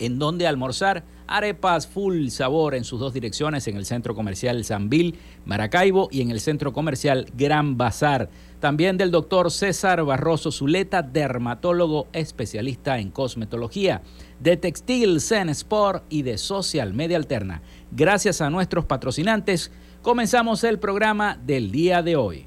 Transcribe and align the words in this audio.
en 0.00 0.18
dónde 0.18 0.48
almorzar 0.48 1.04
Arepas 1.26 1.86
Full 1.86 2.28
Sabor 2.28 2.74
en 2.74 2.84
sus 2.84 3.00
dos 3.00 3.12
direcciones, 3.12 3.66
en 3.68 3.76
el 3.76 3.86
Centro 3.86 4.14
Comercial 4.14 4.64
Sanvil, 4.64 5.18
Maracaibo 5.44 6.08
y 6.10 6.20
en 6.20 6.30
el 6.30 6.40
Centro 6.40 6.72
Comercial 6.72 7.26
Gran 7.36 7.76
Bazar. 7.76 8.30
También 8.60 8.96
del 8.96 9.10
doctor 9.10 9.50
César 9.50 10.02
Barroso 10.04 10.50
Zuleta, 10.50 11.02
dermatólogo 11.02 12.08
especialista 12.12 12.98
en 12.98 13.10
cosmetología, 13.10 14.02
de 14.40 14.56
Textil 14.56 15.20
Zen 15.20 15.48
Sport 15.50 16.04
y 16.08 16.22
de 16.22 16.38
Social 16.38 16.94
Media 16.94 17.16
Alterna. 17.16 17.62
Gracias 17.90 18.40
a 18.40 18.50
nuestros 18.50 18.84
patrocinantes, 18.84 19.70
comenzamos 20.02 20.64
el 20.64 20.78
programa 20.78 21.38
del 21.44 21.70
día 21.70 22.02
de 22.02 22.16
hoy. 22.16 22.46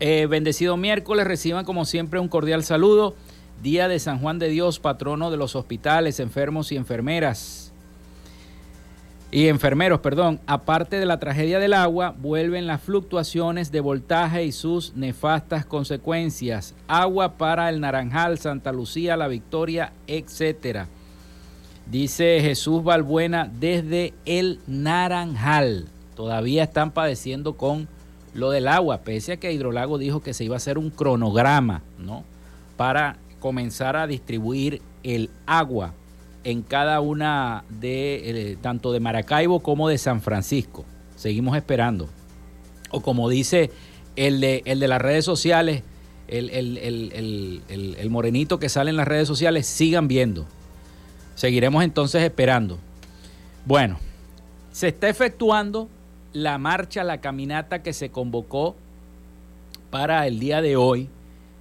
eh, 0.00 0.26
bendecido 0.26 0.76
miércoles, 0.76 1.26
reciban 1.26 1.64
como 1.64 1.84
siempre 1.84 2.20
un 2.20 2.28
cordial 2.28 2.64
saludo. 2.64 3.14
Día 3.62 3.88
de 3.88 3.98
San 3.98 4.20
Juan 4.20 4.38
de 4.38 4.48
Dios, 4.48 4.78
patrono 4.78 5.30
de 5.30 5.36
los 5.36 5.56
hospitales, 5.56 6.20
enfermos 6.20 6.70
y 6.70 6.76
enfermeras. 6.76 7.72
Y 9.30 9.48
enfermeros, 9.48 10.00
perdón. 10.00 10.40
Aparte 10.46 10.98
de 10.98 11.04
la 11.04 11.18
tragedia 11.18 11.58
del 11.58 11.74
agua, 11.74 12.14
vuelven 12.16 12.66
las 12.66 12.80
fluctuaciones 12.80 13.70
de 13.72 13.80
voltaje 13.80 14.44
y 14.44 14.52
sus 14.52 14.94
nefastas 14.94 15.66
consecuencias. 15.66 16.74
Agua 16.86 17.36
para 17.36 17.68
el 17.68 17.80
Naranjal, 17.80 18.38
Santa 18.38 18.72
Lucía, 18.72 19.16
La 19.16 19.28
Victoria, 19.28 19.92
etcétera. 20.06 20.86
Dice 21.90 22.38
Jesús 22.40 22.84
Balbuena 22.84 23.50
desde 23.60 24.14
el 24.24 24.60
Naranjal. 24.66 25.86
Todavía 26.14 26.64
están 26.64 26.92
padeciendo 26.92 27.56
con 27.56 27.88
lo 28.38 28.50
del 28.50 28.68
agua, 28.68 29.02
pese 29.02 29.32
a 29.32 29.36
que 29.36 29.52
Hidrolago 29.52 29.98
dijo 29.98 30.20
que 30.20 30.34
se 30.34 30.44
iba 30.44 30.56
a 30.56 30.58
hacer 30.58 30.78
un 30.78 30.90
cronograma, 30.90 31.82
¿no? 31.98 32.24
Para 32.76 33.18
comenzar 33.40 33.96
a 33.96 34.06
distribuir 34.06 34.80
el 35.02 35.30
agua 35.46 35.94
en 36.44 36.62
cada 36.62 37.00
una 37.00 37.64
de, 37.68 38.52
eh, 38.52 38.56
tanto 38.60 38.92
de 38.92 39.00
Maracaibo 39.00 39.60
como 39.60 39.88
de 39.88 39.98
San 39.98 40.20
Francisco. 40.20 40.84
Seguimos 41.16 41.56
esperando. 41.56 42.08
O 42.90 43.00
como 43.02 43.28
dice 43.28 43.70
el 44.16 44.40
de, 44.40 44.62
el 44.64 44.80
de 44.80 44.88
las 44.88 45.00
redes 45.00 45.24
sociales, 45.24 45.82
el, 46.28 46.50
el 46.50 48.10
morenito 48.10 48.58
que 48.58 48.68
sale 48.68 48.90
en 48.90 48.96
las 48.96 49.08
redes 49.08 49.28
sociales, 49.28 49.66
sigan 49.66 50.08
viendo. 50.08 50.46
Seguiremos 51.34 51.84
entonces 51.84 52.22
esperando. 52.22 52.78
Bueno, 53.64 53.98
se 54.72 54.88
está 54.88 55.08
efectuando 55.08 55.88
la 56.32 56.58
marcha, 56.58 57.04
la 57.04 57.20
caminata 57.20 57.82
que 57.82 57.92
se 57.92 58.10
convocó 58.10 58.76
para 59.90 60.26
el 60.26 60.38
día 60.38 60.60
de 60.60 60.76
hoy 60.76 61.08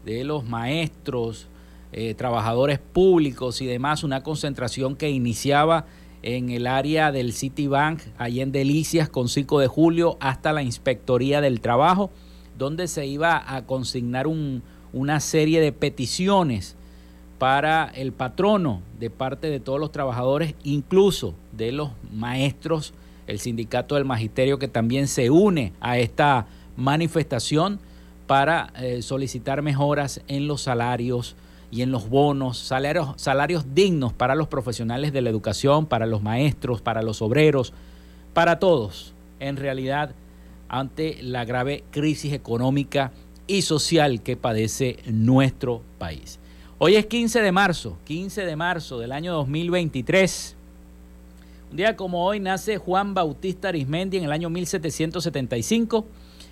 de 0.05 0.23
los 0.23 0.45
maestros, 0.45 1.47
eh, 1.91 2.13
trabajadores 2.13 2.79
públicos 2.79 3.61
y 3.61 3.65
demás, 3.65 4.03
una 4.03 4.23
concentración 4.23 4.95
que 4.95 5.09
iniciaba 5.09 5.85
en 6.23 6.49
el 6.49 6.67
área 6.67 7.11
del 7.11 7.31
Citibank, 7.33 8.01
allí 8.17 8.41
en 8.41 8.51
Delicias, 8.51 9.07
con 9.07 9.29
5 9.29 9.59
de 9.59 9.67
julio, 9.67 10.17
hasta 10.19 10.51
la 10.51 10.63
Inspectoría 10.63 11.41
del 11.41 11.61
Trabajo, 11.61 12.11
donde 12.57 12.87
se 12.87 13.05
iba 13.05 13.55
a 13.55 13.65
consignar 13.65 14.27
una 14.27 15.19
serie 15.19 15.61
de 15.61 15.71
peticiones 15.71 16.75
para 17.37 17.85
el 17.85 18.11
patrono 18.11 18.81
de 18.99 19.09
parte 19.09 19.49
de 19.49 19.59
todos 19.59 19.79
los 19.79 19.91
trabajadores, 19.91 20.55
incluso 20.63 21.35
de 21.51 21.71
los 21.71 21.91
maestros 22.11 22.93
el 23.27 23.39
sindicato 23.39 23.95
del 23.95 24.05
magisterio 24.05 24.57
que 24.57 24.67
también 24.67 25.07
se 25.07 25.29
une 25.29 25.73
a 25.79 25.97
esta 25.99 26.47
manifestación 26.75 27.79
para 28.25 28.73
eh, 28.77 29.01
solicitar 29.01 29.61
mejoras 29.61 30.21
en 30.27 30.47
los 30.47 30.61
salarios 30.61 31.35
y 31.69 31.81
en 31.81 31.91
los 31.91 32.09
bonos, 32.09 32.57
salarios, 32.57 33.09
salarios 33.17 33.65
dignos 33.73 34.13
para 34.13 34.35
los 34.35 34.47
profesionales 34.47 35.11
de 35.13 35.21
la 35.21 35.29
educación, 35.29 35.85
para 35.85 36.05
los 36.05 36.23
maestros, 36.23 36.81
para 36.81 37.01
los 37.01 37.21
obreros, 37.21 37.73
para 38.33 38.59
todos, 38.59 39.13
en 39.39 39.57
realidad, 39.57 40.15
ante 40.69 41.21
la 41.21 41.45
grave 41.45 41.83
crisis 41.91 42.33
económica 42.33 43.11
y 43.47 43.61
social 43.61 44.21
que 44.21 44.37
padece 44.37 44.97
nuestro 45.05 45.81
país. 45.97 46.39
Hoy 46.77 46.95
es 46.95 47.05
15 47.07 47.41
de 47.41 47.51
marzo, 47.51 47.97
15 48.05 48.45
de 48.45 48.55
marzo 48.55 48.99
del 48.99 49.11
año 49.11 49.33
2023. 49.33 50.56
Un 51.69 51.75
día 51.75 51.97
como 51.97 52.25
hoy 52.25 52.39
nace 52.39 52.77
Juan 52.77 53.13
Bautista 53.13 53.67
Arismendi 53.67 54.15
en 54.15 54.23
el 54.23 54.31
año 54.31 54.49
1775, 54.49 56.07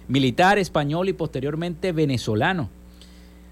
militar 0.09 0.59
español 0.59 1.07
y 1.07 1.13
posteriormente 1.13 1.93
venezolano. 1.93 2.69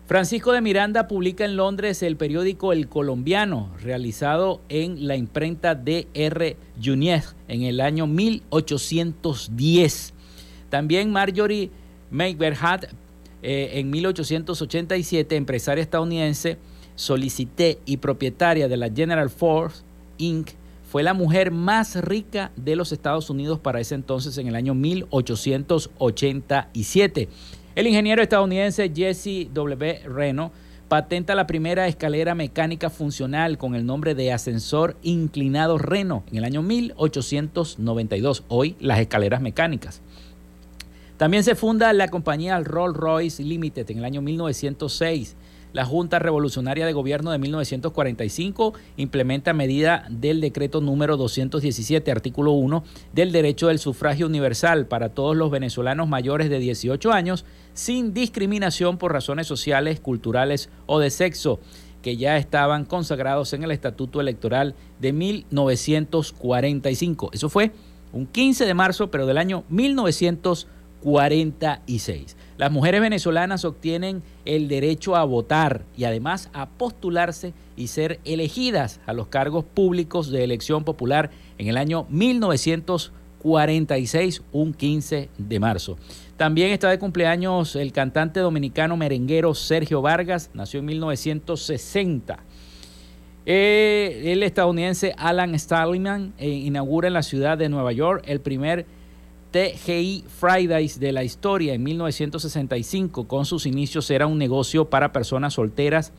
Francisco 0.06 0.52
de 0.52 0.60
Miranda 0.60 1.08
publica 1.08 1.46
en 1.46 1.56
Londres 1.56 2.04
el 2.04 2.18
periódico 2.18 2.74
El 2.74 2.90
Colombiano, 2.90 3.70
realizado 3.82 4.60
en 4.68 5.08
la 5.08 5.16
imprenta 5.16 5.74
D.R. 5.74 6.58
Junier 6.84 7.24
en 7.48 7.64
el 7.64 7.80
año 7.80 8.08
1810. 8.08 10.14
También 10.70 11.14
Marjorie 11.14 11.72
Makerhat 12.12 12.88
eh, 13.42 13.70
en 13.76 13.90
1887, 13.90 15.38
empresaria 15.38 15.82
estadounidense, 15.82 16.58
solicité 16.96 17.80
y 17.86 17.96
propietaria 17.98 18.68
de 18.68 18.76
la 18.76 18.90
General 18.90 19.30
Force 19.30 19.84
Inc., 20.18 20.50
fue 20.94 21.02
la 21.02 21.16
mujer 21.16 21.50
más 21.50 21.96
rica 22.06 22.52
de 22.56 22.76
los 22.76 22.92
Estados 22.92 23.32
Unidos 23.32 23.58
para 23.58 23.80
ese 23.80 23.96
entonces 23.96 24.38
en 24.38 24.46
el 24.46 24.56
año 24.56 24.76
1887. 24.76 27.30
El 27.74 27.88
ingeniero 27.88 28.22
estadounidense 28.22 28.92
Jesse 28.96 29.48
W. 29.52 30.02
Reno 30.06 30.52
patenta 30.90 31.34
la 31.34 31.48
primera 31.48 31.88
escalera 31.88 32.36
mecánica 32.36 32.92
funcional 32.92 33.58
con 33.58 33.74
el 33.74 33.88
nombre 33.88 34.14
de 34.14 34.32
ascensor 34.32 34.96
inclinado 35.02 35.80
Reno 35.80 36.24
en 36.32 36.38
el 36.38 36.44
año 36.44 36.62
1892, 36.62 38.44
hoy 38.48 38.76
las 38.80 39.00
escaleras 39.00 39.42
mecánicas. 39.42 40.00
También 41.18 41.44
se 41.44 41.56
funda 41.56 41.92
la 41.94 42.10
compañía 42.10 42.60
Rolls-Royce 42.60 43.44
Limited 43.44 43.90
en 43.90 43.98
el 43.98 44.06
año 44.06 44.22
1906 44.22 45.36
la 45.74 45.86
Junta 45.86 46.20
Revolucionaria 46.20 46.86
de 46.86 46.94
Gobierno 46.94 47.32
de 47.32 47.40
1945 47.40 48.74
implementa 48.96 49.54
medida 49.54 50.06
del 50.10 50.40
decreto 50.40 50.82
número 50.82 51.18
217, 51.18 52.12
artículo 52.12 52.52
1, 52.52 52.84
del 53.12 53.32
derecho 53.32 53.68
del 53.68 53.80
sufragio 53.80 54.28
universal 54.28 54.86
para 54.86 55.10
todos 55.10 55.36
los 55.36 55.50
venezolanos 55.52 56.08
mayores 56.08 56.50
de 56.50 56.60
18 56.60 57.12
años, 57.12 57.44
sin 57.74 58.14
discriminación 58.14 59.00
por 59.00 59.12
razones 59.12 59.48
sociales, 59.48 60.00
culturales 60.00 60.70
o 60.86 61.00
de 61.00 61.10
sexo 61.10 61.60
que 62.04 62.18
ya 62.18 62.38
estaban 62.38 62.86
consagrados 62.86 63.54
en 63.54 63.64
el 63.64 63.72
Estatuto 63.72 64.22
Electoral 64.22 64.76
de 65.00 65.14
1945. 65.14 67.32
Eso 67.34 67.50
fue 67.50 67.72
un 68.12 68.28
15 68.28 68.66
de 68.66 68.74
marzo, 68.76 69.10
pero 69.10 69.26
del 69.26 69.40
año 69.40 69.64
1946. 71.04 72.38
Las 72.58 72.72
mujeres 72.72 73.02
venezolanas 73.02 73.66
obtienen 73.66 74.24
el 74.46 74.68
derecho 74.68 75.16
a 75.16 75.24
votar 75.24 75.84
y 75.98 76.04
además 76.06 76.50
a 76.54 76.70
postularse 76.70 77.54
y 77.76 77.88
ser 77.88 78.20
elegidas 78.26 79.00
a 79.06 79.14
los 79.14 79.28
cargos 79.28 79.66
públicos 79.66 80.32
de 80.32 80.44
elección 80.44 80.84
popular 80.84 81.30
en 81.58 81.68
el 81.68 81.78
año 81.78 82.06
1946, 82.10 84.44
un 84.52 84.74
15 84.74 85.30
de 85.38 85.60
marzo. 85.60 85.98
También 86.38 86.72
está 86.72 86.90
de 86.90 86.98
cumpleaños 87.00 87.76
el 87.76 87.92
cantante 87.92 88.40
dominicano 88.40 88.96
merenguero 88.98 89.56
Sergio 89.56 90.02
Vargas, 90.02 90.50
nació 90.54 90.80
en 90.80 90.86
1960. 90.86 92.40
Eh, 93.46 94.32
el 94.32 94.42
estadounidense 94.42 95.14
Alan 95.18 95.60
Stallman 95.60 96.34
eh, 96.38 96.48
inaugura 96.48 97.10
en 97.10 97.14
la 97.14 97.24
ciudad 97.24 97.58
de 97.58 97.68
Nueva 97.68 97.92
York 97.92 98.24
el 98.26 98.40
primer 98.40 98.86
TGI 99.54 100.26
Fridays 100.28 101.00
de 101.00 101.12
la 101.12 101.24
historia 101.24 101.76
en 101.76 101.84
1965. 101.84 103.28
Con 103.28 103.46
sus 103.46 103.68
inicios 103.68 104.10
era 104.10 104.26
un 104.26 104.40
negocio 104.40 104.90
para 104.90 105.14
personas 105.14 105.54
solteras, 105.54 106.12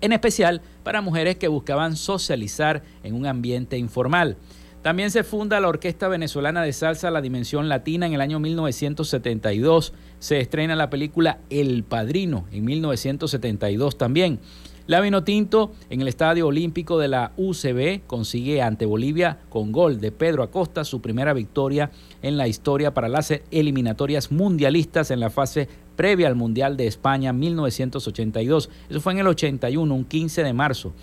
en 0.00 0.12
especial 0.12 0.62
para 0.82 1.02
mujeres 1.02 1.36
que 1.36 1.48
buscaban 1.48 1.94
socializar 1.94 2.82
en 3.02 3.14
un 3.14 3.26
ambiente 3.26 3.76
informal. 3.76 4.38
También 4.80 5.10
se 5.10 5.24
funda 5.24 5.60
la 5.60 5.68
Orquesta 5.68 6.08
Venezolana 6.08 6.62
de 6.62 6.72
Salsa 6.72 7.10
La 7.10 7.20
Dimensión 7.20 7.68
Latina 7.68 8.06
en 8.06 8.14
el 8.14 8.22
año 8.22 8.40
1972. 8.40 9.92
Se 10.18 10.40
estrena 10.40 10.74
la 10.74 10.88
película 10.88 11.40
El 11.50 11.84
Padrino 11.84 12.46
en 12.50 12.64
1972 12.64 13.98
también. 13.98 14.40
La 14.88 15.00
Vinotinto 15.02 15.72
en 15.90 16.00
el 16.00 16.08
Estadio 16.08 16.46
Olímpico 16.46 16.98
de 16.98 17.08
la 17.08 17.32
UCB 17.36 18.06
consigue 18.06 18.62
ante 18.62 18.86
Bolivia 18.86 19.38
con 19.50 19.70
gol 19.70 20.00
de 20.00 20.12
Pedro 20.12 20.42
Acosta 20.42 20.82
su 20.82 21.02
primera 21.02 21.34
victoria 21.34 21.90
en 22.22 22.38
la 22.38 22.48
historia 22.48 22.94
para 22.94 23.10
las 23.10 23.30
eliminatorias 23.50 24.32
mundialistas 24.32 25.10
en 25.10 25.20
la 25.20 25.28
fase 25.28 25.68
previa 25.94 26.26
al 26.26 26.36
Mundial 26.36 26.78
de 26.78 26.86
España 26.86 27.34
1982. 27.34 28.70
Eso 28.88 29.00
fue 29.02 29.12
en 29.12 29.18
el 29.18 29.26
81, 29.26 29.94
un 29.94 30.06
15 30.06 30.42
de 30.42 30.52
marzo. 30.54 30.94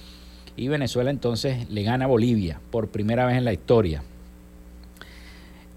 Y 0.58 0.68
Venezuela 0.68 1.12
entonces 1.12 1.70
le 1.70 1.84
gana 1.84 2.06
a 2.06 2.08
Bolivia 2.08 2.60
por 2.72 2.88
primera 2.88 3.28
vez 3.28 3.38
en 3.38 3.46
la 3.46 3.54
historia. 3.54 4.02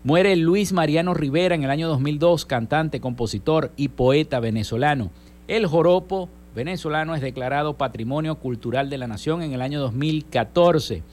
Muere 0.03 0.35
Luis 0.37 0.71
Mariano 0.71 1.13
Rivera 1.13 1.53
en 1.53 1.63
el 1.63 1.69
año 1.69 1.89
2002, 1.89 2.45
cantante, 2.45 3.01
compositor 3.01 3.71
y 3.75 3.89
poeta 3.89 4.39
venezolano. 4.39 5.11
El 5.49 5.67
joropo 5.67 6.29
venezolano 6.55 7.15
es 7.15 7.21
declarado 7.21 7.75
Patrimonio 7.75 8.35
Cultural 8.35 8.89
de 8.89 8.97
la 8.97 9.07
Nación 9.07 9.41
en 9.41 9.53
el 9.53 9.61
año 9.61 9.79
2014. 9.79 11.03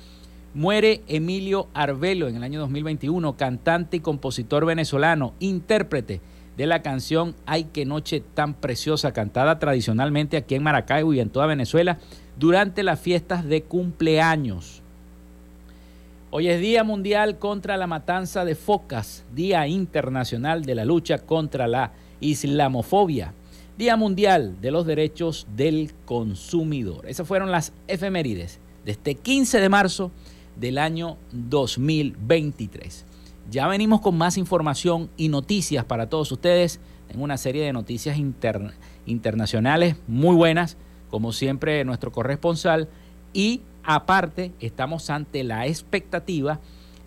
Muere 0.54 1.02
Emilio 1.06 1.68
Arbelo 1.74 2.28
en 2.28 2.36
el 2.36 2.42
año 2.42 2.60
2021, 2.60 3.36
cantante 3.36 3.98
y 3.98 4.00
compositor 4.00 4.64
venezolano, 4.64 5.34
intérprete 5.38 6.20
de 6.56 6.66
la 6.66 6.80
canción 6.80 7.34
Ay, 7.44 7.64
qué 7.72 7.84
noche 7.84 8.22
tan 8.34 8.54
preciosa, 8.54 9.12
cantada 9.12 9.58
tradicionalmente 9.58 10.38
aquí 10.38 10.54
en 10.54 10.62
Maracaibo 10.62 11.12
y 11.12 11.20
en 11.20 11.28
toda 11.28 11.46
Venezuela 11.46 11.98
durante 12.38 12.82
las 12.82 12.98
fiestas 12.98 13.44
de 13.44 13.62
cumpleaños. 13.62 14.82
Hoy 16.30 16.48
es 16.48 16.60
Día 16.60 16.84
Mundial 16.84 17.38
contra 17.38 17.76
la 17.76 17.86
Matanza 17.86 18.44
de 18.44 18.54
Focas, 18.54 19.24
Día 19.34 19.66
Internacional 19.68 20.64
de 20.64 20.74
la 20.74 20.84
Lucha 20.84 21.18
contra 21.18 21.68
la 21.68 21.92
Islamofobia. 22.20 23.32
Día 23.78 23.96
Mundial 23.96 24.58
de 24.62 24.70
los 24.70 24.86
Derechos 24.86 25.46
del 25.54 25.92
Consumidor. 26.06 27.06
Esas 27.06 27.28
fueron 27.28 27.50
las 27.50 27.74
efemérides 27.88 28.58
de 28.86 28.92
este 28.92 29.16
15 29.16 29.60
de 29.60 29.68
marzo 29.68 30.10
del 30.58 30.78
año 30.78 31.18
2023. 31.32 33.04
Ya 33.50 33.68
venimos 33.68 34.00
con 34.00 34.16
más 34.16 34.38
información 34.38 35.10
y 35.18 35.28
noticias 35.28 35.84
para 35.84 36.08
todos 36.08 36.32
ustedes. 36.32 36.80
Tengo 37.06 37.22
una 37.22 37.36
serie 37.36 37.66
de 37.66 37.74
noticias 37.74 38.16
internacionales 39.04 39.96
muy 40.08 40.34
buenas, 40.34 40.78
como 41.10 41.34
siempre 41.34 41.84
nuestro 41.84 42.12
corresponsal. 42.12 42.88
Y 43.34 43.60
aparte 43.84 44.52
estamos 44.58 45.10
ante 45.10 45.44
la 45.44 45.66
expectativa 45.66 46.60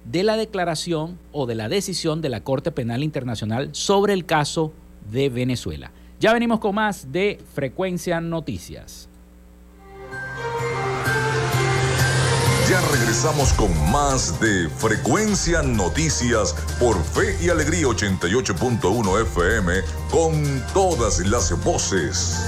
de 0.05 0.21
la 0.21 0.37
declaración 0.37 1.17
o 1.31 1.47
de 1.47 1.55
la 1.55 1.67
decisión 1.67 2.21
de 2.21 2.29
la 2.29 2.43
Corte 2.43 2.71
Penal 2.71 3.03
Internacional 3.03 3.69
sobre 3.71 4.13
el 4.13 4.27
caso 4.27 4.71
de 5.11 5.29
Venezuela. 5.29 5.91
Ya 6.19 6.33
venimos 6.33 6.59
con 6.59 6.75
más 6.75 7.09
de 7.13 7.41
Frecuencia 7.55 8.19
Noticias. 8.19 9.07
Ya 12.69 12.81
regresamos 12.91 13.53
con 13.53 13.71
más 13.89 14.37
de 14.41 14.67
Frecuencia 14.67 15.61
Noticias 15.61 16.53
por 16.77 17.01
Fe 17.01 17.37
y 17.41 17.47
Alegría 17.47 17.85
88.1 17.85 19.21
FM 19.21 19.73
con 20.11 20.63
todas 20.73 21.25
las 21.25 21.63
voces. 21.63 22.45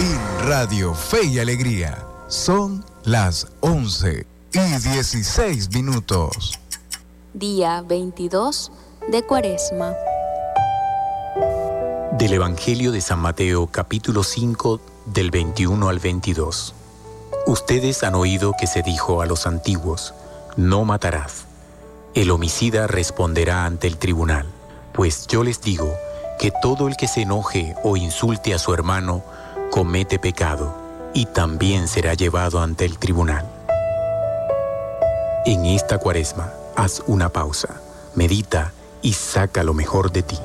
En 0.00 0.48
Radio 0.48 0.94
Fe 0.94 1.26
y 1.26 1.38
Alegría 1.38 2.02
son 2.28 2.82
las 3.04 3.46
11 3.60 4.26
y 4.54 4.58
16 4.58 5.68
minutos. 5.74 6.58
Día 7.34 7.82
22 7.82 8.72
de 9.08 9.22
Cuaresma. 9.22 9.94
Del 12.12 12.34
Evangelio 12.34 12.92
de 12.92 13.00
San 13.00 13.18
Mateo, 13.18 13.66
capítulo 13.66 14.22
5, 14.22 14.80
del 15.06 15.30
21 15.30 15.88
al 15.88 15.98
22. 15.98 16.74
Ustedes 17.46 18.04
han 18.04 18.14
oído 18.14 18.54
que 18.58 18.66
se 18.66 18.82
dijo 18.82 19.20
a 19.20 19.26
los 19.26 19.46
antiguos, 19.46 20.14
no 20.56 20.84
matarás. 20.84 21.46
El 22.14 22.30
homicida 22.30 22.86
responderá 22.86 23.64
ante 23.64 23.88
el 23.88 23.96
tribunal, 23.96 24.46
pues 24.92 25.26
yo 25.26 25.42
les 25.42 25.60
digo 25.60 25.92
que 26.38 26.52
todo 26.62 26.86
el 26.86 26.96
que 26.96 27.08
se 27.08 27.22
enoje 27.22 27.74
o 27.82 27.96
insulte 27.96 28.54
a 28.54 28.58
su 28.58 28.72
hermano 28.72 29.22
comete 29.70 30.18
pecado 30.18 30.76
y 31.12 31.26
también 31.26 31.88
será 31.88 32.14
llevado 32.14 32.60
ante 32.60 32.84
el 32.84 32.98
tribunal. 32.98 33.50
En 35.44 35.66
esta 35.66 35.98
cuaresma, 35.98 36.52
haz 36.76 37.02
una 37.06 37.30
pausa, 37.30 37.80
medita 38.14 38.72
y 39.02 39.12
saca 39.12 39.62
lo 39.62 39.74
mejor 39.74 40.12
de 40.12 40.22
ti. 40.22 40.38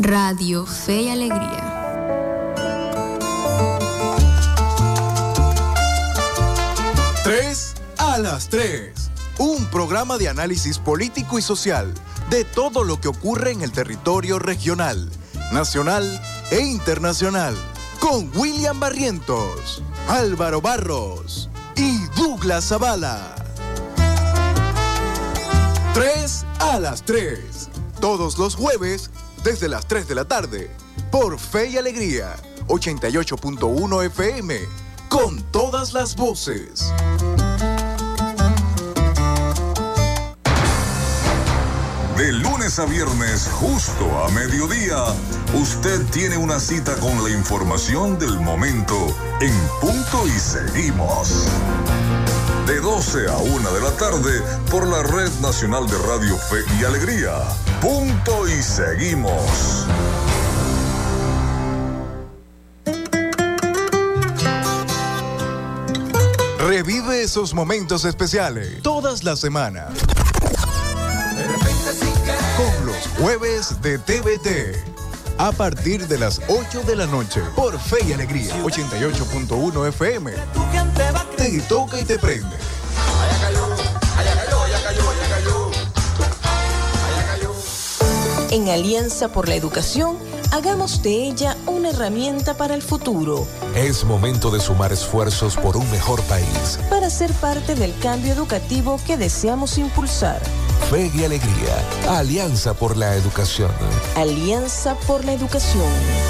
Radio 0.00 0.66
Fe 0.66 1.02
y 1.02 1.10
Alegría. 1.10 1.70
Tres 7.22 7.74
a 7.98 8.18
las 8.18 8.48
tres. 8.48 9.10
Un 9.38 9.64
programa 9.66 10.18
de 10.18 10.28
análisis 10.28 10.78
político 10.78 11.38
y 11.38 11.42
social 11.42 11.94
de 12.28 12.44
todo 12.44 12.84
lo 12.84 13.00
que 13.00 13.08
ocurre 13.08 13.52
en 13.52 13.62
el 13.62 13.72
territorio 13.72 14.38
regional, 14.38 15.10
nacional 15.52 16.20
e 16.50 16.60
internacional. 16.60 17.54
Con 18.00 18.30
William 18.34 18.80
Barrientos, 18.80 19.82
Álvaro 20.08 20.60
Barros 20.60 21.50
y 21.76 22.06
Douglas 22.16 22.68
Zavala. 22.68 23.34
Tres 25.92 26.46
a 26.60 26.78
las 26.78 27.02
tres. 27.02 27.59
Todos 28.00 28.38
los 28.38 28.56
jueves 28.56 29.10
desde 29.44 29.68
las 29.68 29.86
3 29.86 30.08
de 30.08 30.14
la 30.14 30.24
tarde. 30.24 30.70
Por 31.10 31.38
Fe 31.38 31.68
y 31.68 31.76
Alegría. 31.76 32.34
88.1 32.68 34.06
FM. 34.06 34.58
Con 35.10 35.42
todas 35.52 35.92
las 35.92 36.16
voces. 36.16 36.92
De 42.16 42.32
lunes 42.32 42.78
a 42.78 42.86
viernes, 42.86 43.48
justo 43.52 44.24
a 44.24 44.30
mediodía, 44.30 45.04
usted 45.54 46.02
tiene 46.10 46.38
una 46.38 46.58
cita 46.58 46.96
con 46.96 47.22
la 47.22 47.30
información 47.30 48.18
del 48.18 48.40
momento 48.40 48.94
en 49.40 49.52
punto 49.80 50.26
y 50.26 50.38
seguimos. 50.38 51.48
De 52.66 52.80
12 52.80 53.28
a 53.28 53.36
1 53.38 53.72
de 53.72 53.80
la 53.80 53.90
tarde 53.96 54.42
por 54.70 54.86
la 54.86 55.02
Red 55.02 55.30
Nacional 55.40 55.86
de 55.88 55.98
Radio 55.98 56.36
Fe 56.36 56.58
y 56.80 56.84
Alegría. 56.84 57.32
Punto 57.80 58.46
y 58.48 58.62
seguimos. 58.62 59.86
Revive 66.58 67.22
esos 67.22 67.52
momentos 67.52 68.04
especiales 68.04 68.80
todas 68.82 69.24
las 69.24 69.40
semanas. 69.40 69.92
Con 72.56 72.86
los 72.86 73.08
jueves 73.18 73.80
de 73.82 73.98
TVT. 73.98 75.00
A 75.38 75.52
partir 75.52 76.06
de 76.06 76.18
las 76.18 76.40
8 76.48 76.82
de 76.82 76.96
la 76.96 77.06
noche 77.06 77.40
por 77.56 77.78
Fe 77.80 77.96
y 78.06 78.12
Alegría 78.12 78.54
88.1 78.62 79.88
FM. 79.88 80.32
Te 81.50 81.60
toca 81.62 81.98
y 81.98 82.04
te 82.04 82.16
prende. 82.16 82.56
En 88.52 88.68
Alianza 88.68 89.32
por 89.32 89.48
la 89.48 89.56
Educación, 89.56 90.16
hagamos 90.52 91.02
de 91.02 91.26
ella 91.26 91.56
una 91.66 91.88
herramienta 91.88 92.56
para 92.56 92.76
el 92.76 92.82
futuro. 92.82 93.48
Es 93.74 94.04
momento 94.04 94.52
de 94.52 94.60
sumar 94.60 94.92
esfuerzos 94.92 95.56
por 95.56 95.76
un 95.76 95.90
mejor 95.90 96.22
país. 96.22 96.78
Para 96.88 97.10
ser 97.10 97.32
parte 97.32 97.74
del 97.74 97.98
cambio 97.98 98.32
educativo 98.32 99.00
que 99.04 99.16
deseamos 99.16 99.76
impulsar. 99.76 100.40
Fe 100.88 101.10
y 101.12 101.24
alegría. 101.24 101.76
Alianza 102.10 102.74
por 102.74 102.96
la 102.96 103.16
educación. 103.16 103.72
Alianza 104.14 104.94
por 104.94 105.24
la 105.24 105.32
Educación. 105.32 106.29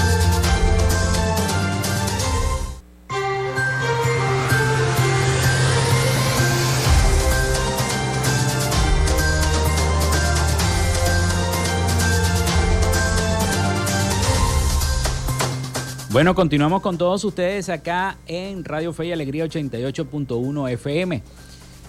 Bueno, 16.11 16.35
continuamos 16.35 16.81
con 16.81 16.97
todos 16.97 17.23
ustedes 17.23 17.69
acá 17.69 18.17
en 18.27 18.65
Radio 18.65 18.91
Fe 18.91 19.05
y 19.05 19.11
Alegría 19.13 19.45
88.1 19.45 20.69
FM 20.71 21.23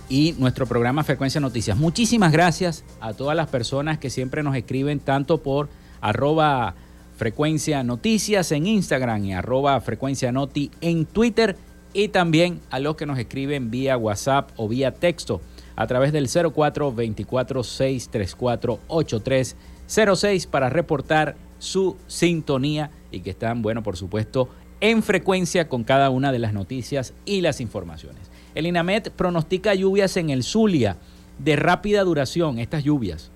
y 0.09 0.37
nuestro 0.39 0.65
programa 0.65 1.03
Frecuencia 1.03 1.41
Noticias. 1.41 1.77
Muchísimas 1.77 2.31
gracias 2.31 2.85
a 3.01 3.15
todas 3.15 3.37
las 3.37 3.49
personas 3.49 3.99
que 3.99 4.11
siempre 4.11 4.45
nos 4.45 4.55
escriben 4.55 5.01
tanto 5.01 5.43
por 5.43 5.69
arroba 6.01 6.77
Frecuencia 7.17 7.83
Noticias 7.83 8.53
en 8.53 8.69
Instagram 8.69 9.25
y 9.25 9.33
arroba 9.33 9.81
Frecuencia 9.81 10.31
Noti 10.31 10.71
en 10.81 11.05
Twitter 11.05 11.57
y 11.93 12.07
también 12.07 12.61
a 12.71 12.79
los 12.79 12.95
que 12.95 13.07
nos 13.07 13.19
escriben 13.19 13.73
vía 13.73 13.97
WhatsApp 13.97 14.51
o 14.57 14.69
vía 14.69 14.95
texto 14.95 15.41
a 15.75 15.89
través 15.89 16.13
del 16.13 16.29
0424 16.29 17.65
634 17.65 18.79
8306 18.87 20.47
para 20.47 20.69
reportar 20.69 21.35
su 21.59 21.97
sintonía 22.07 22.93
y 23.13 23.21
que 23.21 23.31
están, 23.31 23.63
bueno, 23.63 23.83
por 23.83 23.97
supuesto, 23.97 24.49
en 24.81 25.03
frecuencia 25.03 25.69
con 25.69 25.85
cada 25.85 26.11
una 26.11 26.33
de 26.33 26.41
las 26.41 26.53
noticias 26.53 27.15
y 27.25 27.41
las 27.41 27.61
informaciones. 27.61 28.31
El 28.55 28.67
INAMET 28.67 29.11
pronostica 29.11 29.75
lluvias 29.75 30.17
en 30.17 30.31
el 30.31 30.43
Zulia 30.43 30.97
de 31.39 31.57
rápida 31.57 32.03
duración, 32.03 32.59
estas 32.59 32.83
lluvias. 32.83 33.31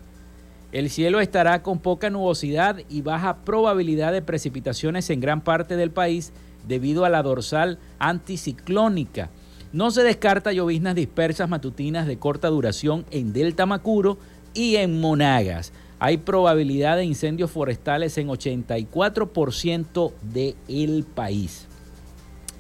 El 0.73 0.91
cielo 0.91 1.21
estará 1.21 1.63
con 1.63 1.79
poca 1.79 2.11
nubosidad 2.11 2.79
y 2.89 3.03
baja 3.03 3.45
probabilidad 3.45 4.13
de 4.13 4.23
precipitaciones 4.23 5.09
en 5.11 5.21
gran 5.21 5.41
parte 5.41 5.77
del 5.77 5.91
país 5.91 6.33
debido 6.67 7.05
a 7.05 7.11
la 7.11 7.23
dorsal 7.23 7.79
anticiclónica. 7.99 9.31
No 9.73 9.91
se 9.91 10.03
descarta 10.03 10.53
lloviznas 10.53 10.95
dispersas 10.95 11.49
matutinas 11.49 12.07
de 12.07 12.19
corta 12.19 12.49
duración 12.49 13.07
en 13.11 13.33
Delta 13.33 13.67
Macuro 13.67 14.19
y 14.53 14.77
en 14.77 15.01
Monagas 15.01 15.73
hay 15.99 16.19
probabilidad 16.19 16.97
de 16.97 17.05
incendios 17.05 17.51
forestales 17.51 18.19
en 18.19 18.29
84% 18.29 20.13
del 20.23 21.05
país. 21.05 21.67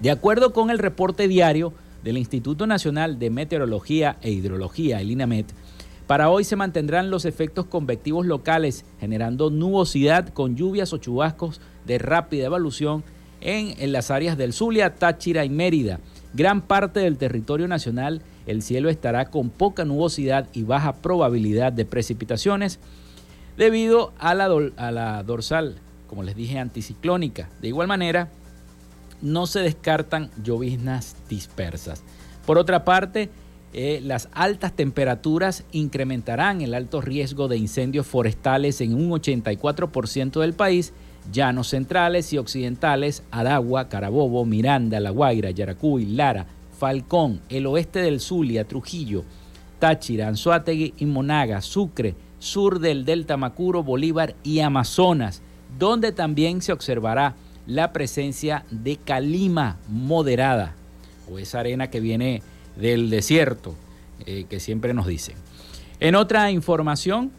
De 0.00 0.10
acuerdo 0.10 0.52
con 0.52 0.70
el 0.70 0.78
reporte 0.78 1.28
diario 1.28 1.72
del 2.02 2.18
Instituto 2.18 2.66
Nacional 2.66 3.18
de 3.18 3.30
Meteorología 3.30 4.16
e 4.22 4.30
Hidrología, 4.30 5.00
el 5.00 5.10
INAMET, 5.10 5.46
para 6.06 6.30
hoy 6.30 6.44
se 6.44 6.54
mantendrán 6.54 7.10
los 7.10 7.24
efectos 7.24 7.66
convectivos 7.66 8.26
locales, 8.26 8.84
generando 9.00 9.50
nubosidad 9.50 10.28
con 10.28 10.54
lluvias 10.54 10.92
o 10.92 10.98
chubascos 10.98 11.60
de 11.84 11.98
rápida 11.98 12.46
evolución 12.46 13.02
en, 13.40 13.74
en 13.78 13.92
las 13.92 14.10
áreas 14.10 14.38
del 14.38 14.52
Zulia, 14.52 14.94
Táchira 14.94 15.44
y 15.44 15.50
Mérida. 15.50 15.98
Gran 16.32 16.62
parte 16.62 17.00
del 17.00 17.18
territorio 17.18 17.66
nacional, 17.66 18.22
el 18.46 18.62
cielo 18.62 18.88
estará 18.88 19.30
con 19.30 19.50
poca 19.50 19.84
nubosidad 19.84 20.48
y 20.52 20.62
baja 20.62 20.92
probabilidad 20.94 21.72
de 21.72 21.84
precipitaciones 21.84 22.78
debido 23.56 24.12
a 24.18 24.34
la, 24.34 24.48
a 24.76 24.90
la 24.90 25.22
dorsal, 25.22 25.76
como 26.06 26.22
les 26.22 26.36
dije, 26.36 26.58
anticiclónica. 26.58 27.48
De 27.60 27.68
igual 27.68 27.88
manera, 27.88 28.30
no 29.22 29.46
se 29.46 29.60
descartan 29.60 30.30
lloviznas 30.42 31.16
dispersas. 31.28 32.02
Por 32.46 32.58
otra 32.58 32.84
parte, 32.84 33.30
eh, 33.72 34.00
las 34.02 34.28
altas 34.32 34.72
temperaturas 34.74 35.64
incrementarán 35.72 36.60
el 36.60 36.74
alto 36.74 37.00
riesgo 37.00 37.48
de 37.48 37.58
incendios 37.58 38.06
forestales 38.06 38.80
en 38.80 38.94
un 38.94 39.10
84% 39.10 40.40
del 40.40 40.54
país, 40.54 40.92
llanos 41.32 41.68
centrales 41.68 42.32
y 42.32 42.38
occidentales, 42.38 43.22
Aragua, 43.30 43.88
Carabobo, 43.88 44.44
Miranda, 44.44 45.00
La 45.00 45.10
Guaira, 45.10 45.50
Yaracuy, 45.50 46.06
Lara, 46.06 46.46
Falcón, 46.78 47.40
el 47.48 47.66
oeste 47.66 48.00
del 48.00 48.20
Zulia, 48.20 48.66
Trujillo, 48.66 49.24
Táchira, 49.78 50.28
Anzuategui 50.28 50.94
y 50.98 51.06
Monaga, 51.06 51.60
Sucre, 51.60 52.14
sur 52.38 52.80
del 52.80 53.04
Delta 53.04 53.36
Macuro, 53.36 53.82
Bolívar 53.82 54.34
y 54.42 54.60
Amazonas, 54.60 55.42
donde 55.78 56.12
también 56.12 56.62
se 56.62 56.72
observará 56.72 57.34
la 57.66 57.92
presencia 57.92 58.64
de 58.70 58.96
calima 58.96 59.78
moderada, 59.88 60.74
o 61.30 61.38
esa 61.38 61.60
arena 61.60 61.90
que 61.90 62.00
viene 62.00 62.42
del 62.76 63.10
desierto, 63.10 63.74
eh, 64.24 64.46
que 64.48 64.60
siempre 64.60 64.94
nos 64.94 65.06
dicen. 65.06 65.36
En 65.98 66.14
otra 66.14 66.50
información, 66.50 67.32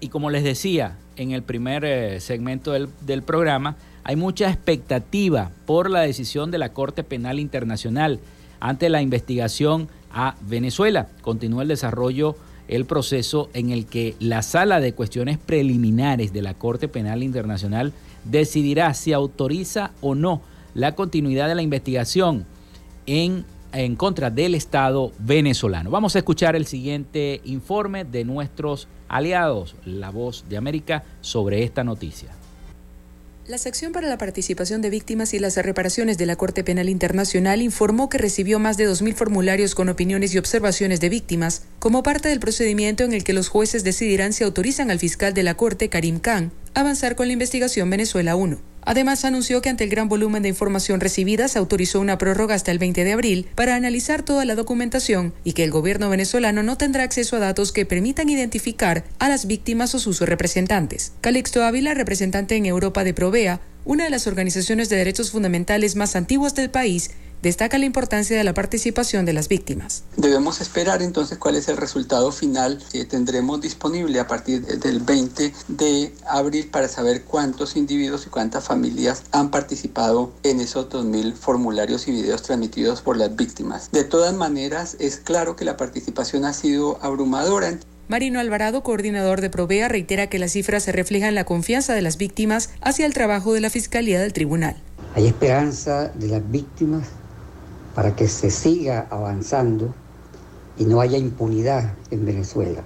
y 0.00 0.08
como 0.08 0.30
les 0.30 0.44
decía, 0.44 0.96
en 1.16 1.32
el 1.32 1.42
primer 1.42 1.84
eh, 1.84 2.20
segmento 2.20 2.72
del, 2.72 2.88
del 3.02 3.22
programa, 3.22 3.76
hay 4.04 4.16
mucha 4.16 4.48
expectativa 4.50 5.50
por 5.66 5.90
la 5.90 6.00
decisión 6.00 6.50
de 6.50 6.58
la 6.58 6.72
Corte 6.72 7.04
Penal 7.04 7.40
Internacional 7.40 8.20
ante 8.60 8.88
la 8.88 9.02
investigación 9.02 9.88
a 10.12 10.36
Venezuela. 10.42 11.08
Continúa 11.22 11.62
el 11.62 11.68
desarrollo, 11.68 12.36
el 12.68 12.84
proceso 12.84 13.50
en 13.52 13.70
el 13.70 13.86
que 13.86 14.14
la 14.20 14.42
sala 14.42 14.80
de 14.80 14.94
cuestiones 14.94 15.38
preliminares 15.38 16.32
de 16.32 16.42
la 16.42 16.54
Corte 16.54 16.88
Penal 16.88 17.22
Internacional 17.22 17.92
decidirá 18.24 18.94
si 18.94 19.12
autoriza 19.12 19.92
o 20.00 20.14
no 20.14 20.40
la 20.74 20.94
continuidad 20.94 21.48
de 21.48 21.54
la 21.54 21.62
investigación 21.62 22.46
en, 23.06 23.44
en 23.72 23.96
contra 23.96 24.30
del 24.30 24.54
Estado 24.54 25.12
venezolano. 25.18 25.90
Vamos 25.90 26.16
a 26.16 26.18
escuchar 26.18 26.56
el 26.56 26.66
siguiente 26.66 27.40
informe 27.44 28.04
de 28.04 28.24
nuestros 28.24 28.88
aliados, 29.08 29.76
La 29.84 30.10
Voz 30.10 30.44
de 30.48 30.56
América, 30.56 31.04
sobre 31.20 31.62
esta 31.62 31.84
noticia. 31.84 32.30
La 33.46 33.58
sección 33.58 33.92
para 33.92 34.08
la 34.08 34.16
participación 34.16 34.80
de 34.80 34.88
víctimas 34.88 35.34
y 35.34 35.38
las 35.38 35.58
reparaciones 35.58 36.16
de 36.16 36.24
la 36.24 36.34
Corte 36.34 36.64
Penal 36.64 36.88
Internacional 36.88 37.60
informó 37.60 38.08
que 38.08 38.16
recibió 38.16 38.58
más 38.58 38.78
de 38.78 38.88
2.000 38.88 39.12
formularios 39.12 39.74
con 39.74 39.90
opiniones 39.90 40.34
y 40.34 40.38
observaciones 40.38 40.98
de 41.00 41.10
víctimas, 41.10 41.64
como 41.78 42.02
parte 42.02 42.30
del 42.30 42.40
procedimiento 42.40 43.04
en 43.04 43.12
el 43.12 43.22
que 43.22 43.34
los 43.34 43.48
jueces 43.48 43.84
decidirán 43.84 44.32
si 44.32 44.44
autorizan 44.44 44.90
al 44.90 44.98
fiscal 44.98 45.34
de 45.34 45.42
la 45.42 45.58
Corte, 45.58 45.90
Karim 45.90 46.20
Khan, 46.20 46.52
avanzar 46.72 47.16
con 47.16 47.26
la 47.26 47.34
investigación 47.34 47.90
Venezuela 47.90 48.34
1. 48.34 48.73
Además, 48.84 49.24
anunció 49.24 49.62
que 49.62 49.68
ante 49.68 49.84
el 49.84 49.90
gran 49.90 50.08
volumen 50.08 50.42
de 50.42 50.48
información 50.48 51.00
recibida 51.00 51.48
se 51.48 51.58
autorizó 51.58 52.00
una 52.00 52.18
prórroga 52.18 52.54
hasta 52.54 52.70
el 52.70 52.78
20 52.78 53.04
de 53.04 53.12
abril 53.12 53.46
para 53.54 53.74
analizar 53.74 54.22
toda 54.22 54.44
la 54.44 54.54
documentación 54.54 55.32
y 55.42 55.52
que 55.52 55.64
el 55.64 55.70
gobierno 55.70 56.10
venezolano 56.10 56.62
no 56.62 56.76
tendrá 56.76 57.04
acceso 57.04 57.36
a 57.36 57.40
datos 57.40 57.72
que 57.72 57.86
permitan 57.86 58.28
identificar 58.28 59.04
a 59.18 59.28
las 59.28 59.46
víctimas 59.46 59.94
o 59.94 59.98
sus 59.98 60.20
representantes. 60.20 61.12
Calixto 61.20 61.64
Ávila, 61.64 61.94
representante 61.94 62.56
en 62.56 62.66
Europa 62.66 63.04
de 63.04 63.14
Provea, 63.14 63.60
una 63.84 64.04
de 64.04 64.10
las 64.10 64.26
organizaciones 64.26 64.88
de 64.88 64.96
derechos 64.96 65.30
fundamentales 65.30 65.96
más 65.96 66.16
antiguas 66.16 66.54
del 66.54 66.70
país, 66.70 67.10
destaca 67.44 67.76
la 67.78 67.84
importancia 67.84 68.36
de 68.36 68.42
la 68.42 68.54
participación 68.54 69.26
de 69.26 69.34
las 69.34 69.48
víctimas. 69.48 70.02
Debemos 70.16 70.62
esperar 70.62 71.02
entonces 71.02 71.36
cuál 71.36 71.56
es 71.56 71.68
el 71.68 71.76
resultado 71.76 72.32
final 72.32 72.82
que 72.90 73.04
tendremos 73.04 73.60
disponible 73.60 74.18
a 74.18 74.26
partir 74.26 74.64
del 74.64 75.00
20 75.00 75.52
de 75.68 76.14
abril 76.26 76.70
para 76.72 76.88
saber 76.88 77.24
cuántos 77.24 77.76
individuos 77.76 78.26
y 78.26 78.30
cuántas 78.30 78.64
familias 78.64 79.24
han 79.30 79.50
participado 79.50 80.32
en 80.42 80.60
esos 80.60 80.88
2.000 80.88 81.34
formularios 81.34 82.08
y 82.08 82.12
videos 82.12 82.42
transmitidos 82.42 83.02
por 83.02 83.18
las 83.18 83.36
víctimas. 83.36 83.90
De 83.92 84.04
todas 84.04 84.34
maneras, 84.34 84.96
es 84.98 85.18
claro 85.18 85.54
que 85.54 85.66
la 85.66 85.76
participación 85.76 86.46
ha 86.46 86.54
sido 86.54 86.98
abrumadora. 87.02 87.78
Marino 88.08 88.40
Alvarado, 88.40 88.82
coordinador 88.82 89.42
de 89.42 89.50
Provea, 89.50 89.88
reitera 89.88 90.28
que 90.28 90.38
las 90.38 90.52
cifras 90.52 90.82
se 90.84 90.92
reflejan 90.92 91.34
la 91.34 91.44
confianza 91.44 91.92
de 91.92 92.00
las 92.00 92.16
víctimas 92.16 92.70
hacia 92.80 93.04
el 93.04 93.12
trabajo 93.12 93.52
de 93.52 93.60
la 93.60 93.68
Fiscalía 93.68 94.18
del 94.20 94.32
Tribunal. 94.32 94.76
Hay 95.14 95.26
esperanza 95.26 96.08
de 96.08 96.28
las 96.28 96.50
víctimas 96.50 97.04
para 97.94 98.16
que 98.16 98.28
se 98.28 98.50
siga 98.50 99.06
avanzando 99.10 99.94
y 100.78 100.84
no 100.84 101.00
haya 101.00 101.18
impunidad 101.18 101.94
en 102.10 102.24
Venezuela. 102.24 102.82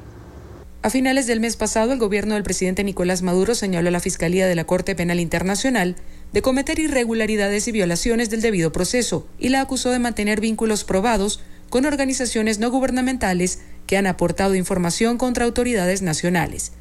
A 0.82 0.90
finales 0.90 1.26
del 1.26 1.40
mes 1.40 1.56
pasado, 1.56 1.92
el 1.92 1.98
gobierno 1.98 2.34
del 2.34 2.44
presidente 2.44 2.84
Nicolás 2.84 3.22
Maduro 3.22 3.54
señaló 3.54 3.88
a 3.88 3.92
la 3.92 4.00
Fiscalía 4.00 4.46
de 4.46 4.54
la 4.54 4.64
Corte 4.64 4.94
Penal 4.94 5.18
Internacional 5.18 5.96
de 6.32 6.42
cometer 6.42 6.78
irregularidades 6.78 7.66
y 7.66 7.72
violaciones 7.72 8.30
del 8.30 8.42
debido 8.42 8.70
proceso 8.70 9.26
y 9.38 9.48
la 9.48 9.60
acusó 9.60 9.90
de 9.90 9.98
mantener 9.98 10.40
vínculos 10.40 10.84
probados 10.84 11.40
con 11.68 11.84
organizaciones 11.84 12.58
no 12.58 12.70
gubernamentales 12.70 13.60
que 13.86 13.96
han 13.96 14.06
aportado 14.06 14.54
información 14.54 15.18
contra 15.18 15.46
autoridades 15.46 16.02
nacionales. 16.02 16.72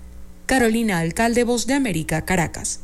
Carolina 0.46 1.00
Alcalde, 1.00 1.44
Voz 1.44 1.66
de 1.66 1.74
América, 1.74 2.24
Caracas. 2.24 2.82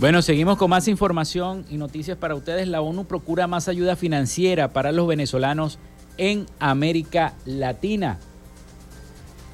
Bueno, 0.00 0.22
seguimos 0.22 0.56
con 0.56 0.70
más 0.70 0.88
información 0.88 1.66
y 1.68 1.76
noticias 1.76 2.16
para 2.16 2.34
ustedes. 2.34 2.66
La 2.66 2.80
ONU 2.80 3.04
procura 3.04 3.46
más 3.46 3.68
ayuda 3.68 3.96
financiera 3.96 4.72
para 4.72 4.92
los 4.92 5.06
venezolanos 5.06 5.78
en 6.16 6.46
América 6.58 7.34
Latina. 7.44 8.18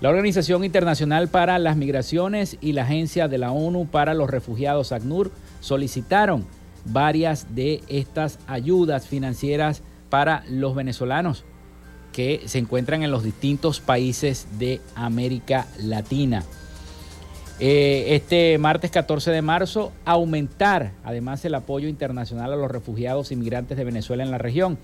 La 0.01 0.09
Organización 0.09 0.63
Internacional 0.63 1.27
para 1.27 1.59
las 1.59 1.77
Migraciones 1.77 2.59
y 2.61 2.75
la 2.75 2.83
Agencia 2.85 3.27
de 3.27 3.39
la 3.39 3.51
ONU 3.51 3.89
para 3.89 4.15
los 4.15 4.31
Refugiados, 4.31 4.93
ACNUR, 4.93 5.33
solicitaron 5.59 6.47
varias 6.85 7.57
de 7.57 7.83
estas 7.89 8.39
ayudas 8.47 9.09
financieras 9.09 9.83
para 10.11 10.45
los 10.49 10.77
venezolanos 10.77 11.45
que 12.13 12.43
se 12.47 12.59
encuentran 12.61 13.03
en 13.03 13.11
los 13.11 13.25
distintos 13.25 13.81
países 13.81 14.47
de 14.61 14.81
América 14.95 15.67
Latina. 15.83 16.45
Eh, 17.59 18.15
este 18.15 18.59
martes 18.59 18.91
14 18.91 19.31
de 19.31 19.41
marzo, 19.41 19.93
aumentar 20.05 20.93
además 21.05 21.43
el 21.47 21.55
apoyo 21.55 21.89
internacional 21.89 22.53
a 22.53 22.57
los 22.57 22.71
refugiados 22.71 23.33
inmigrantes 23.33 23.79
de 23.79 23.85
Venezuela 23.85 24.23
en 24.23 24.31
la 24.31 24.39
región. 24.39 24.79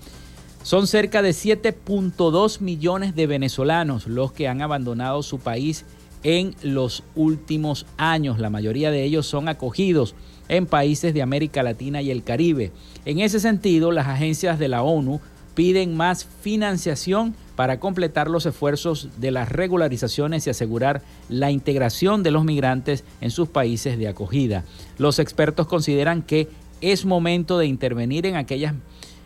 Son 0.63 0.87
cerca 0.87 1.21
de 1.21 1.31
7.2 1.31 2.61
millones 2.61 3.15
de 3.15 3.27
venezolanos 3.27 4.07
los 4.07 4.31
que 4.31 4.47
han 4.47 4.61
abandonado 4.61 5.21
su 5.21 5.39
país 5.39 5.85
en 6.23 6.55
los 6.63 7.03
últimos 7.15 7.85
años. 7.97 8.39
La 8.39 8.49
mayoría 8.49 8.89
de 8.89 9.03
ellos 9.03 9.27
son 9.27 9.49
acogidos 9.49 10.15
en 10.47 10.65
países 10.65 11.13
de 11.13 11.21
América 11.21 11.63
Latina 11.63 12.01
y 12.01 12.09
el 12.09 12.23
Caribe. 12.23 12.71
En 13.05 13.19
ese 13.19 13.39
sentido, 13.39 13.91
las 13.91 14.07
agencias 14.07 14.57
de 14.57 14.69
la 14.69 14.83
ONU 14.83 15.19
piden 15.55 15.95
más 15.95 16.25
financiación 16.41 17.35
para 17.55 17.79
completar 17.79 18.29
los 18.29 18.45
esfuerzos 18.45 19.09
de 19.17 19.31
las 19.31 19.49
regularizaciones 19.49 20.47
y 20.47 20.49
asegurar 20.49 21.01
la 21.29 21.51
integración 21.51 22.23
de 22.23 22.31
los 22.31 22.43
migrantes 22.43 23.03
en 23.21 23.31
sus 23.31 23.49
países 23.49 23.97
de 23.97 24.07
acogida. 24.07 24.63
Los 24.97 25.19
expertos 25.19 25.67
consideran 25.67 26.23
que 26.23 26.49
es 26.81 27.05
momento 27.05 27.57
de 27.57 27.67
intervenir 27.67 28.25
en, 28.25 28.35
aquellas, 28.35 28.73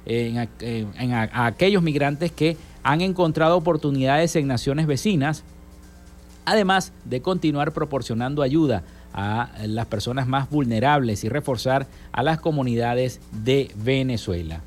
en, 0.05 1.13
aquellos 1.33 1.81
migrantes 1.81 2.31
que 2.31 2.57
han 2.83 3.01
encontrado 3.01 3.57
oportunidades 3.57 4.35
en 4.35 4.47
naciones 4.47 4.87
vecinas, 4.87 5.43
además 6.45 6.93
de 7.05 7.21
continuar 7.21 7.71
proporcionando 7.71 8.41
ayuda 8.41 8.83
a 9.13 9.49
las 9.65 9.87
personas 9.87 10.27
más 10.27 10.49
vulnerables 10.49 11.23
y 11.23 11.29
reforzar 11.29 11.87
a 12.11 12.21
las 12.21 12.39
comunidades 12.39 13.19
de 13.31 13.71
Venezuela. 13.75 14.61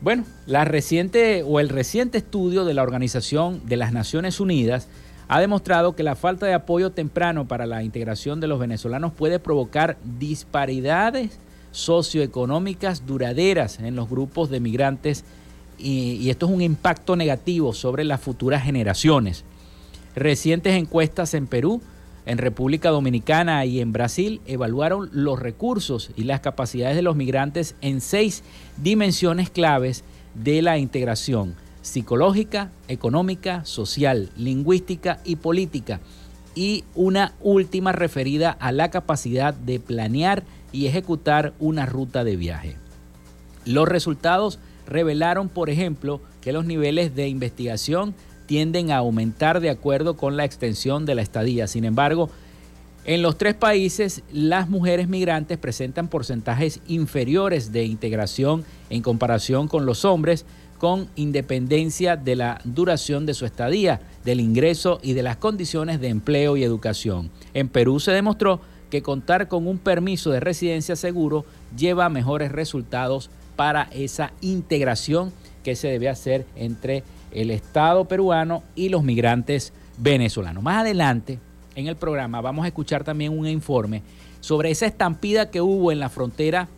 Bueno, 0.00 0.24
la 0.46 0.64
reciente 0.64 1.42
o 1.42 1.58
el 1.58 1.68
reciente 1.68 2.18
estudio 2.18 2.64
de 2.64 2.72
la 2.72 2.84
Organización 2.84 3.60
de 3.66 3.76
las 3.76 3.92
Naciones 3.92 4.38
Unidas 4.38 4.86
ha 5.26 5.40
demostrado 5.40 5.96
que 5.96 6.04
la 6.04 6.14
falta 6.14 6.46
de 6.46 6.54
apoyo 6.54 6.90
temprano 6.90 7.48
para 7.48 7.66
la 7.66 7.82
integración 7.82 8.38
de 8.40 8.46
los 8.46 8.60
venezolanos 8.60 9.12
puede 9.12 9.40
provocar 9.40 9.98
disparidades 10.18 11.40
socioeconómicas 11.72 13.06
duraderas 13.06 13.80
en 13.80 13.96
los 13.96 14.08
grupos 14.08 14.50
de 14.50 14.60
migrantes 14.60 15.24
y, 15.78 16.12
y, 16.20 16.30
esto 16.30 16.46
es 16.46 16.52
un 16.52 16.62
impacto 16.62 17.14
negativo 17.14 17.72
sobre 17.72 18.04
las 18.04 18.20
futuras 18.20 18.64
generaciones. 18.64 19.44
Recientes 20.16 20.74
encuestas 20.74 21.34
en 21.34 21.46
Perú 21.46 21.82
en 22.28 22.36
República 22.36 22.90
Dominicana 22.90 23.64
y 23.64 23.80
en 23.80 23.90
Brasil 23.90 24.42
evaluaron 24.44 25.08
los 25.12 25.38
recursos 25.38 26.10
y 26.14 26.24
las 26.24 26.40
capacidades 26.40 26.94
de 26.94 27.00
los 27.00 27.16
migrantes 27.16 27.74
en 27.80 28.02
seis 28.02 28.44
dimensiones 28.76 29.48
claves 29.48 30.04
de 30.34 30.60
la 30.60 30.76
integración 30.76 31.54
psicológica, 31.80 32.70
económica, 32.86 33.64
social, 33.64 34.28
lingüística 34.36 35.20
y 35.24 35.36
política, 35.36 36.00
y 36.54 36.84
una 36.94 37.32
última 37.40 37.92
referida 37.92 38.50
a 38.50 38.72
la 38.72 38.90
capacidad 38.90 39.54
de 39.54 39.80
planear 39.80 40.42
y 40.70 40.86
ejecutar 40.86 41.54
una 41.58 41.86
ruta 41.86 42.24
de 42.24 42.36
viaje. 42.36 42.76
Los 43.64 43.88
resultados 43.88 44.58
revelaron, 44.86 45.48
por 45.48 45.70
ejemplo, 45.70 46.20
que 46.42 46.52
los 46.52 46.66
niveles 46.66 47.14
de 47.14 47.28
investigación 47.28 48.14
tienden 48.48 48.90
a 48.90 48.96
aumentar 48.96 49.60
de 49.60 49.68
acuerdo 49.68 50.16
con 50.16 50.38
la 50.38 50.46
extensión 50.46 51.04
de 51.04 51.14
la 51.14 51.20
estadía. 51.20 51.66
Sin 51.66 51.84
embargo, 51.84 52.30
en 53.04 53.20
los 53.20 53.36
tres 53.36 53.54
países, 53.54 54.22
las 54.32 54.70
mujeres 54.70 55.06
migrantes 55.06 55.58
presentan 55.58 56.08
porcentajes 56.08 56.80
inferiores 56.88 57.72
de 57.72 57.84
integración 57.84 58.64
en 58.88 59.02
comparación 59.02 59.68
con 59.68 59.84
los 59.84 60.06
hombres, 60.06 60.46
con 60.78 61.08
independencia 61.14 62.16
de 62.16 62.36
la 62.36 62.60
duración 62.64 63.26
de 63.26 63.34
su 63.34 63.44
estadía, 63.44 64.00
del 64.24 64.40
ingreso 64.40 64.98
y 65.02 65.12
de 65.12 65.22
las 65.22 65.36
condiciones 65.36 66.00
de 66.00 66.08
empleo 66.08 66.56
y 66.56 66.64
educación. 66.64 67.30
En 67.52 67.68
Perú 67.68 68.00
se 68.00 68.12
demostró 68.12 68.62
que 68.88 69.02
contar 69.02 69.48
con 69.48 69.66
un 69.66 69.76
permiso 69.76 70.30
de 70.30 70.40
residencia 70.40 70.96
seguro 70.96 71.44
lleva 71.76 72.08
mejores 72.08 72.50
resultados 72.50 73.28
para 73.56 73.90
esa 73.92 74.32
integración 74.40 75.34
que 75.64 75.76
se 75.76 75.88
debe 75.88 76.08
hacer 76.08 76.46
entre 76.56 77.02
el 77.32 77.50
Estado 77.50 78.06
peruano 78.06 78.62
y 78.74 78.88
los 78.88 79.02
migrantes 79.02 79.72
venezolanos. 79.96 80.62
Más 80.62 80.80
adelante 80.80 81.38
en 81.74 81.86
el 81.86 81.96
programa 81.96 82.40
vamos 82.40 82.64
a 82.64 82.68
escuchar 82.68 83.04
también 83.04 83.36
un 83.36 83.46
informe 83.46 84.02
sobre 84.40 84.70
esa 84.70 84.86
estampida 84.86 85.50
que 85.50 85.60
hubo 85.60 85.92
en 85.92 86.00
la 86.00 86.08
frontera 86.08 86.68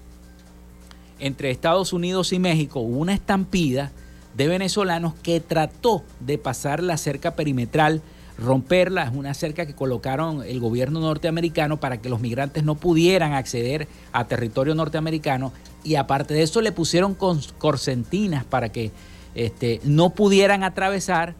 entre 1.18 1.50
Estados 1.50 1.92
Unidos 1.92 2.32
y 2.32 2.38
México. 2.38 2.80
Hubo 2.80 2.98
una 2.98 3.14
estampida 3.14 3.92
de 4.36 4.48
venezolanos 4.48 5.14
que 5.22 5.40
trató 5.40 6.02
de 6.20 6.38
pasar 6.38 6.82
la 6.82 6.96
cerca 6.96 7.34
perimetral, 7.34 8.00
romperla. 8.38 9.04
Es 9.04 9.14
una 9.14 9.34
cerca 9.34 9.66
que 9.66 9.74
colocaron 9.74 10.42
el 10.42 10.60
gobierno 10.60 11.00
norteamericano 11.00 11.78
para 11.78 12.00
que 12.00 12.08
los 12.08 12.20
migrantes 12.20 12.64
no 12.64 12.74
pudieran 12.74 13.32
acceder 13.34 13.86
a 14.12 14.26
territorio 14.26 14.74
norteamericano. 14.74 15.52
Y 15.84 15.96
aparte 15.96 16.34
de 16.34 16.42
eso 16.42 16.60
le 16.60 16.72
pusieron 16.72 17.14
corsentinas 17.14 18.44
para 18.44 18.70
que 18.70 18.92
este, 19.34 19.80
no 19.84 20.10
pudieran 20.10 20.64
atravesar. 20.64 21.34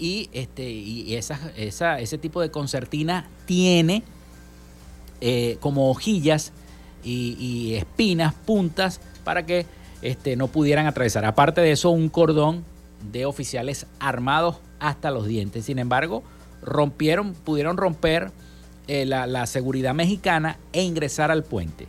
Y, 0.00 0.30
este, 0.32 0.70
y 0.70 1.16
ese 1.16 2.18
tipo 2.18 2.40
de 2.40 2.52
concertina 2.52 3.28
tiene 3.46 4.04
eh, 5.20 5.56
como 5.58 5.90
hojillas 5.90 6.52
y, 7.02 7.74
espinas, 7.74 8.34
puntas, 8.34 9.00
para 9.24 9.44
que 9.46 9.66
este, 10.02 10.36
no 10.36 10.46
pudieran 10.48 10.86
atravesar. 10.86 11.24
Aparte 11.24 11.60
de 11.60 11.72
eso, 11.72 11.90
un 11.90 12.08
cordón 12.08 12.64
de 13.10 13.26
oficiales 13.26 13.86
armados 13.98 14.56
hasta 14.78 15.10
los 15.10 15.26
dientes. 15.26 15.64
Sin 15.64 15.78
embargo, 15.78 16.22
rompieron, 16.62 17.34
pudieron 17.34 17.76
romper 17.76 18.30
eh, 18.86 19.04
la, 19.06 19.46
seguridad 19.46 19.94
mexicana 19.94 20.58
e 20.72 20.82
ingresar 20.82 21.30
al 21.30 21.42
puente. 21.42 21.88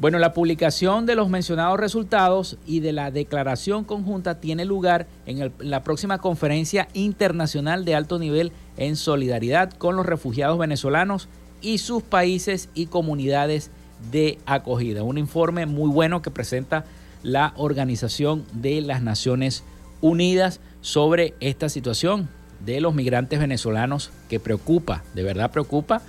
Bueno, 0.00 0.18
la 0.18 0.32
publicación 0.32 1.06
de 1.06 1.14
los 1.14 1.28
mencionados 1.28 1.78
resultados 1.78 2.58
y 2.66 2.80
de 2.80 2.92
la 2.92 3.12
declaración 3.12 3.84
conjunta 3.84 4.40
tiene 4.40 4.64
lugar 4.64 5.06
en 5.24 5.52
la 5.60 5.84
próxima 5.84 6.18
conferencia 6.18 6.88
internacional 6.94 7.84
de 7.84 7.94
alto 7.94 8.18
nivel 8.18 8.52
en 8.76 8.96
solidaridad 8.96 9.70
con 9.72 9.94
los 9.94 10.04
refugiados 10.04 10.58
venezolanos 10.58 11.28
y 11.62 11.78
sus 11.78 12.02
países 12.02 12.70
y 12.74 12.86
comunidades 12.86 13.70
de 14.10 14.38
acogida. 14.46 15.04
Un 15.04 15.16
informe 15.16 15.64
muy 15.64 15.88
bueno 15.88 16.22
que 16.22 16.30
presenta 16.32 16.84
la 17.22 17.54
Organización 17.56 18.44
de 18.52 18.80
las 18.80 19.00
Naciones 19.00 19.62
Unidas 20.00 20.60
sobre 20.80 21.34
esta 21.38 21.68
situación 21.68 22.28
de 22.66 22.80
los 22.80 22.94
migrantes 22.94 23.38
venezolanos 23.38 24.10
que 24.28 24.40
preocupa, 24.40 25.04
de 25.14 25.22
verdad 25.22 25.52
preocupa, 25.52 26.02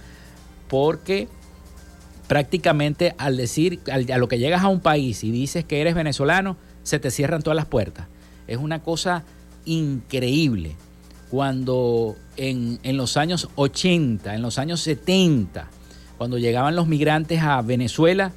porque 0.67 1.30
prácticamente 2.27 3.15
al 3.17 3.38
decir, 3.38 3.79
a 3.91 4.17
lo 4.17 4.27
que 4.27 4.39
llegas 4.39 4.63
a 4.63 4.67
un 4.67 4.79
país 4.79 5.23
y 5.23 5.31
dices 5.31 5.65
que 5.65 5.81
eres 5.81 5.95
venezolano, 5.95 6.57
se 6.83 6.99
te 6.99 7.11
cierran 7.11 7.41
todas 7.41 7.55
las 7.55 7.65
puertas. 7.65 8.07
Es 8.47 8.57
una 8.57 8.81
cosa 8.81 9.23
increíble 9.65 10.75
cuando 11.29 12.15
en, 12.38 12.79
los 12.97 13.17
años 13.17 13.49
80, 13.55 14.35
en 14.35 14.41
los 14.41 14.59
años 14.59 14.79
70, 14.81 15.67
cuando 16.17 16.38
llegaban 16.38 16.75
los 16.75 16.88
migrantes 16.88 17.41
a 17.41 17.61
Venezuela, 17.61 18.31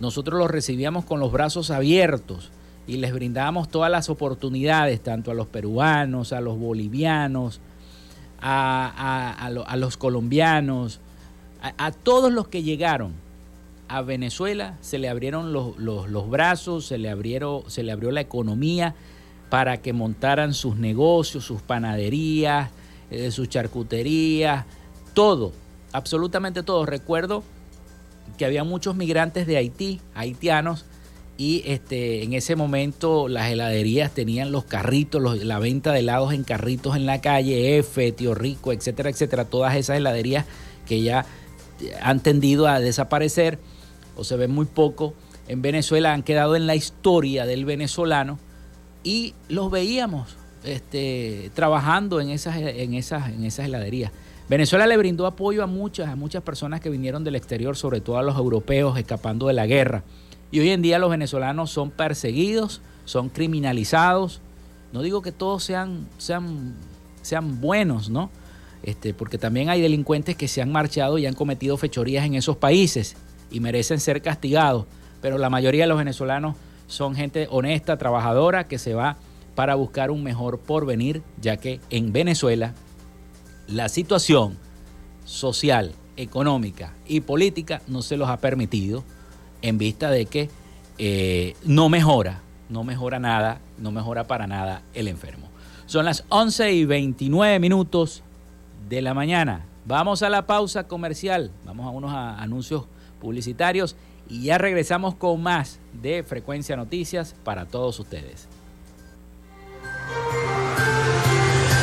nosotros 0.00 0.38
los 0.38 0.50
recibíamos 0.50 1.04
con 1.04 1.20
los 1.20 1.32
brazos 1.32 1.70
abiertos 1.70 2.50
y 2.86 2.96
les 2.96 3.12
brindábamos 3.12 3.68
todas 3.68 3.90
las 3.90 4.08
oportunidades, 4.08 5.02
tanto 5.02 5.30
a 5.30 5.34
los 5.34 5.46
peruanos, 5.46 6.32
a 6.32 6.40
los 6.40 6.58
bolivianos, 6.58 7.60
a, 8.40 9.50
los 9.76 9.96
colombianos, 9.96 11.00
a, 11.60 11.92
todos 11.92 12.32
los 12.32 12.48
que 12.48 12.62
llegaron 12.62 13.12
a 13.88 14.02
Venezuela, 14.02 14.76
se 14.80 14.98
le 14.98 15.08
abrieron 15.08 15.52
los, 15.52 16.30
brazos, 16.30 16.86
se 16.86 16.98
le, 16.98 17.10
se 17.66 17.82
le 17.82 17.92
abrió 17.92 18.10
la 18.10 18.20
economía 18.20 18.94
para 19.50 19.78
que 19.78 19.92
montaran 19.92 20.54
sus 20.54 20.76
negocios, 20.76 21.44
sus 21.44 21.62
panaderías, 21.62 22.70
eh, 23.10 23.30
sus 23.30 23.48
charcuterías, 23.48 24.66
todo, 25.14 25.52
absolutamente 25.92 26.62
todo. 26.62 26.84
Recuerdo 26.86 27.42
que 28.36 28.44
había 28.44 28.62
muchos 28.64 28.94
migrantes 28.94 29.46
de 29.46 29.56
Haití, 29.56 30.00
haitianos, 30.14 30.84
y 31.38 31.62
este, 31.66 32.24
en 32.24 32.32
ese 32.32 32.56
momento 32.56 33.28
las 33.28 33.48
heladerías 33.48 34.10
tenían 34.10 34.50
los 34.50 34.64
carritos, 34.64 35.44
la 35.44 35.60
venta 35.60 35.92
de 35.92 36.00
helados 36.00 36.32
en 36.32 36.42
carritos 36.42 36.96
en 36.96 37.06
la 37.06 37.20
calle, 37.20 37.78
F, 37.78 38.10
Tío 38.10 38.34
Rico, 38.34 38.72
etcétera, 38.72 39.08
etcétera. 39.08 39.44
Todas 39.44 39.76
esas 39.76 39.98
heladerías 39.98 40.46
que 40.84 41.00
ya 41.00 41.24
han 42.00 42.20
tendido 42.20 42.66
a 42.66 42.80
desaparecer 42.80 43.58
o 44.16 44.24
se 44.24 44.36
ven 44.36 44.50
muy 44.50 44.66
poco 44.66 45.14
en 45.48 45.62
Venezuela, 45.62 46.12
han 46.12 46.22
quedado 46.22 46.56
en 46.56 46.66
la 46.66 46.74
historia 46.74 47.46
del 47.46 47.64
venezolano 47.64 48.38
y 49.02 49.34
los 49.48 49.70
veíamos 49.70 50.36
este, 50.64 51.50
trabajando 51.54 52.20
en 52.20 52.30
esas, 52.30 52.56
en, 52.56 52.94
esas, 52.94 53.28
en 53.30 53.44
esas 53.44 53.66
heladerías. 53.66 54.12
Venezuela 54.48 54.86
le 54.86 54.96
brindó 54.96 55.26
apoyo 55.26 55.62
a 55.62 55.66
muchas, 55.66 56.08
a 56.08 56.16
muchas 56.16 56.42
personas 56.42 56.80
que 56.80 56.90
vinieron 56.90 57.24
del 57.24 57.36
exterior, 57.36 57.76
sobre 57.76 58.00
todo 58.00 58.18
a 58.18 58.22
los 58.22 58.36
europeos 58.36 58.98
escapando 58.98 59.46
de 59.46 59.52
la 59.52 59.66
guerra. 59.66 60.04
Y 60.50 60.60
hoy 60.60 60.70
en 60.70 60.82
día 60.82 60.98
los 60.98 61.10
venezolanos 61.10 61.70
son 61.70 61.90
perseguidos, 61.90 62.80
son 63.04 63.28
criminalizados. 63.28 64.40
No 64.92 65.02
digo 65.02 65.20
que 65.20 65.32
todos 65.32 65.64
sean, 65.64 66.08
sean, 66.16 66.74
sean 67.22 67.60
buenos, 67.60 68.08
¿no? 68.08 68.30
Este, 68.82 69.14
porque 69.14 69.38
también 69.38 69.68
hay 69.68 69.80
delincuentes 69.80 70.36
que 70.36 70.48
se 70.48 70.62
han 70.62 70.70
marchado 70.70 71.18
y 71.18 71.26
han 71.26 71.34
cometido 71.34 71.76
fechorías 71.76 72.24
en 72.24 72.34
esos 72.34 72.56
países 72.56 73.16
y 73.50 73.60
merecen 73.60 74.00
ser 74.00 74.22
castigados. 74.22 74.86
Pero 75.20 75.38
la 75.38 75.50
mayoría 75.50 75.84
de 75.84 75.88
los 75.88 75.98
venezolanos 75.98 76.56
son 76.86 77.14
gente 77.14 77.48
honesta, 77.50 77.98
trabajadora, 77.98 78.68
que 78.68 78.78
se 78.78 78.94
va 78.94 79.16
para 79.54 79.74
buscar 79.74 80.10
un 80.10 80.22
mejor 80.22 80.60
porvenir, 80.60 81.22
ya 81.40 81.56
que 81.56 81.80
en 81.90 82.12
Venezuela 82.12 82.74
la 83.66 83.88
situación 83.88 84.56
social, 85.24 85.92
económica 86.18 86.94
y 87.06 87.20
política 87.20 87.80
no 87.86 88.02
se 88.02 88.16
los 88.16 88.28
ha 88.28 88.38
permitido 88.38 89.04
en 89.62 89.78
vista 89.78 90.10
de 90.10 90.26
que 90.26 90.50
eh, 90.98 91.54
no 91.64 91.88
mejora, 91.88 92.42
no 92.68 92.84
mejora 92.84 93.18
nada, 93.18 93.60
no 93.78 93.92
mejora 93.92 94.26
para 94.26 94.46
nada 94.46 94.82
el 94.94 95.08
enfermo. 95.08 95.48
Son 95.86 96.04
las 96.04 96.24
11 96.28 96.72
y 96.72 96.84
29 96.84 97.60
minutos 97.60 98.22
de 98.88 99.02
la 99.02 99.14
mañana. 99.14 99.66
Vamos 99.84 100.22
a 100.22 100.30
la 100.30 100.46
pausa 100.46 100.86
comercial, 100.86 101.50
vamos 101.64 101.86
a 101.86 101.90
unos 101.90 102.12
anuncios 102.12 102.84
publicitarios 103.20 103.96
y 104.28 104.42
ya 104.42 104.58
regresamos 104.58 105.14
con 105.14 105.42
más 105.42 105.78
de 105.94 106.22
Frecuencia 106.22 106.76
Noticias 106.76 107.34
para 107.44 107.66
todos 107.66 107.98
ustedes. 107.98 108.48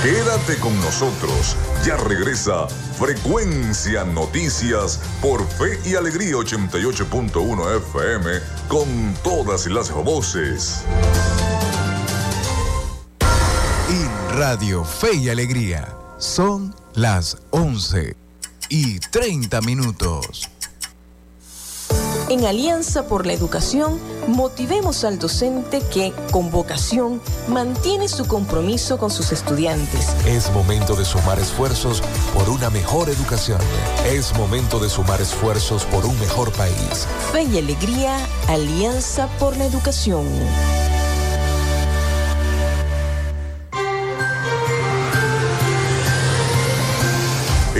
Quédate 0.03 0.59
con 0.59 0.75
nosotros. 0.81 1.57
Ya 1.83 1.97
regresa 1.97 2.67
Frecuencia 2.67 4.03
Noticias 4.03 5.01
por 5.19 5.43
Fe 5.47 5.79
y 5.83 5.95
Alegría 5.95 6.35
88.1 6.35 7.77
FM 7.77 8.29
con 8.67 9.15
todas 9.23 9.65
las 9.65 9.91
voces. 9.91 10.85
En 13.89 14.37
Radio 14.37 14.83
Fe 14.83 15.15
y 15.15 15.29
Alegría 15.29 16.04
son 16.25 16.73
las 16.95 17.37
11 17.51 18.15
y 18.69 18.99
30 18.99 19.61
minutos. 19.61 20.49
En 22.29 22.43
Alianza 22.45 23.07
por 23.07 23.27
la 23.27 23.33
Educación, 23.33 23.99
motivemos 24.27 25.03
al 25.03 25.19
docente 25.19 25.81
que, 25.93 26.11
con 26.31 26.49
vocación, 26.49 27.21
mantiene 27.47 28.07
su 28.07 28.25
compromiso 28.27 28.97
con 28.97 29.11
sus 29.11 29.31
estudiantes. 29.31 30.15
Es 30.25 30.51
momento 30.51 30.95
de 30.95 31.05
sumar 31.05 31.39
esfuerzos 31.39 32.01
por 32.33 32.49
una 32.49 32.71
mejor 32.71 33.09
educación. 33.09 33.59
Es 34.07 34.35
momento 34.35 34.79
de 34.79 34.89
sumar 34.89 35.21
esfuerzos 35.21 35.85
por 35.85 36.07
un 36.07 36.19
mejor 36.19 36.51
país. 36.53 37.07
Fe 37.31 37.43
y 37.43 37.59
alegría, 37.59 38.17
Alianza 38.47 39.27
por 39.37 39.55
la 39.55 39.65
Educación. 39.65 40.25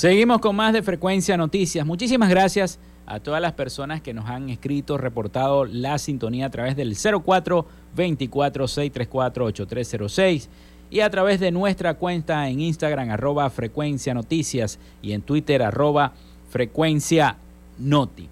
Seguimos 0.00 0.40
con 0.40 0.56
más 0.56 0.72
de 0.72 0.82
Frecuencia 0.82 1.36
Noticias. 1.36 1.84
Muchísimas 1.84 2.30
gracias 2.30 2.78
a 3.04 3.20
todas 3.20 3.42
las 3.42 3.52
personas 3.52 4.00
que 4.00 4.14
nos 4.14 4.30
han 4.30 4.48
escrito, 4.48 4.96
reportado 4.96 5.66
la 5.66 5.98
sintonía 5.98 6.46
a 6.46 6.50
través 6.50 6.74
del 6.74 6.96
04 6.96 7.66
24 7.94 8.66
634 8.66 9.44
8306 9.44 10.48
y 10.90 11.00
a 11.00 11.10
través 11.10 11.38
de 11.38 11.50
nuestra 11.50 11.98
cuenta 11.98 12.48
en 12.48 12.60
Instagram 12.60 13.10
arroba 13.10 13.50
Frecuencia 13.50 14.14
Noticias 14.14 14.78
y 15.02 15.12
en 15.12 15.20
Twitter 15.20 15.62
arroba 15.62 16.14
Frecuencia 16.48 17.36
Noti. 17.78 18.26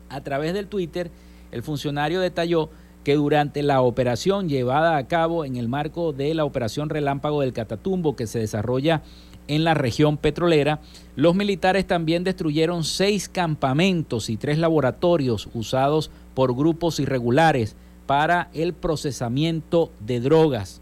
A 0.09 0.23
través 0.23 0.55
del 0.55 0.69
Twitter, 0.69 1.11
el 1.51 1.63
funcionario 1.63 2.21
detalló 2.21 2.71
que 3.05 3.15
durante 3.15 3.63
la 3.63 3.83
operación 3.83 4.49
llevada 4.49 4.97
a 4.97 5.07
cabo 5.07 5.45
en 5.45 5.57
el 5.57 5.69
marco 5.69 6.13
de 6.13 6.35
la 6.35 6.45
operación 6.45 6.89
Relámpago 6.89 7.41
del 7.41 7.53
Catatumbo 7.53 8.17
que 8.17 8.27
se 8.27 8.39
desarrolla 8.39 9.03
en 9.49 9.65
la 9.65 9.75
región 9.75 10.17
petrolera, 10.17 10.81
los 11.17 11.35
militares 11.35 11.85
también 11.87 12.23
destruyeron 12.25 12.85
seis 12.85 13.29
campamentos 13.29 14.31
y 14.31 14.37
tres 14.37 14.59
laboratorios 14.59 15.49
usados 15.55 16.11
por 16.35 16.55
grupos 16.55 17.01
irregulares 17.01 17.75
para 18.07 18.49
el 18.55 18.73
procesamiento 18.73 19.91
de 20.01 20.21
drogas. 20.21 20.81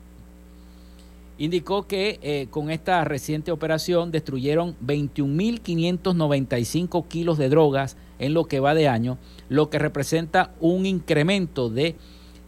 Indicó 1.38 1.86
que 1.86 2.18
eh, 2.22 2.48
con 2.50 2.70
esta 2.70 3.02
reciente 3.04 3.50
operación 3.50 4.10
destruyeron 4.10 4.76
21.595 4.86 7.08
kilos 7.08 7.38
de 7.38 7.48
drogas 7.48 7.96
en 8.18 8.34
lo 8.34 8.44
que 8.44 8.60
va 8.60 8.74
de 8.74 8.88
año, 8.88 9.16
lo 9.48 9.70
que 9.70 9.78
representa 9.78 10.52
un 10.60 10.84
incremento 10.84 11.70
de 11.70 11.96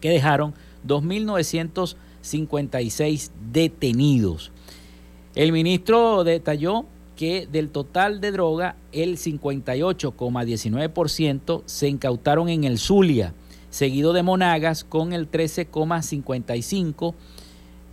que 0.00 0.10
dejaron 0.10 0.52
2.956 0.86 3.30
detenidos. 3.50 4.52
El 5.34 5.52
ministro 5.52 6.22
detalló 6.22 6.84
que 7.16 7.48
del 7.50 7.70
total 7.70 8.20
de 8.20 8.30
droga, 8.32 8.76
el 8.92 9.16
58,19% 9.16 11.62
se 11.66 11.88
incautaron 11.88 12.48
en 12.48 12.62
el 12.64 12.78
Zulia, 12.78 13.34
seguido 13.70 14.12
de 14.12 14.22
Monagas 14.22 14.84
con 14.84 15.12
el 15.12 15.28
13,55%, 15.30 17.14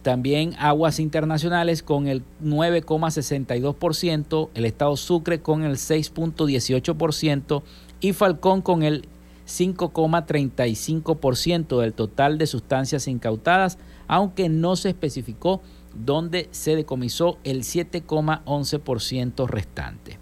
también 0.02 0.56
Aguas 0.58 1.00
Internacionales 1.00 1.84
con 1.84 2.08
el 2.08 2.24
9,62%, 2.44 4.50
el 4.56 4.66
Estado 4.66 4.98
Sucre 4.98 5.42
con 5.42 5.64
el 5.64 5.74
6,18% 5.74 7.62
y 8.00 8.14
Falcón 8.14 8.64
con 8.64 8.82
el 8.82 9.08
5,35% 9.48 11.80
del 11.80 11.94
total 11.94 12.40
de 12.40 12.48
sustancias 12.48 13.08
incautadas, 13.08 13.78
aunque 14.08 14.50
no 14.50 14.76
se 14.76 14.90
especificó 14.90 15.62
dónde 15.94 16.48
se 16.52 16.76
decomisó 16.76 17.38
el 17.44 17.64
7,11% 17.64 19.48
restante. 19.48 20.18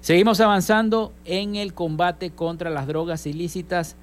Seguimos 0.00 0.40
avanzando 0.40 1.12
en 1.24 1.56
el 1.56 1.74
combate 1.74 2.30
contra 2.30 2.70
las 2.70 2.86
drogas 2.86 3.26
ilícitas 3.26 3.96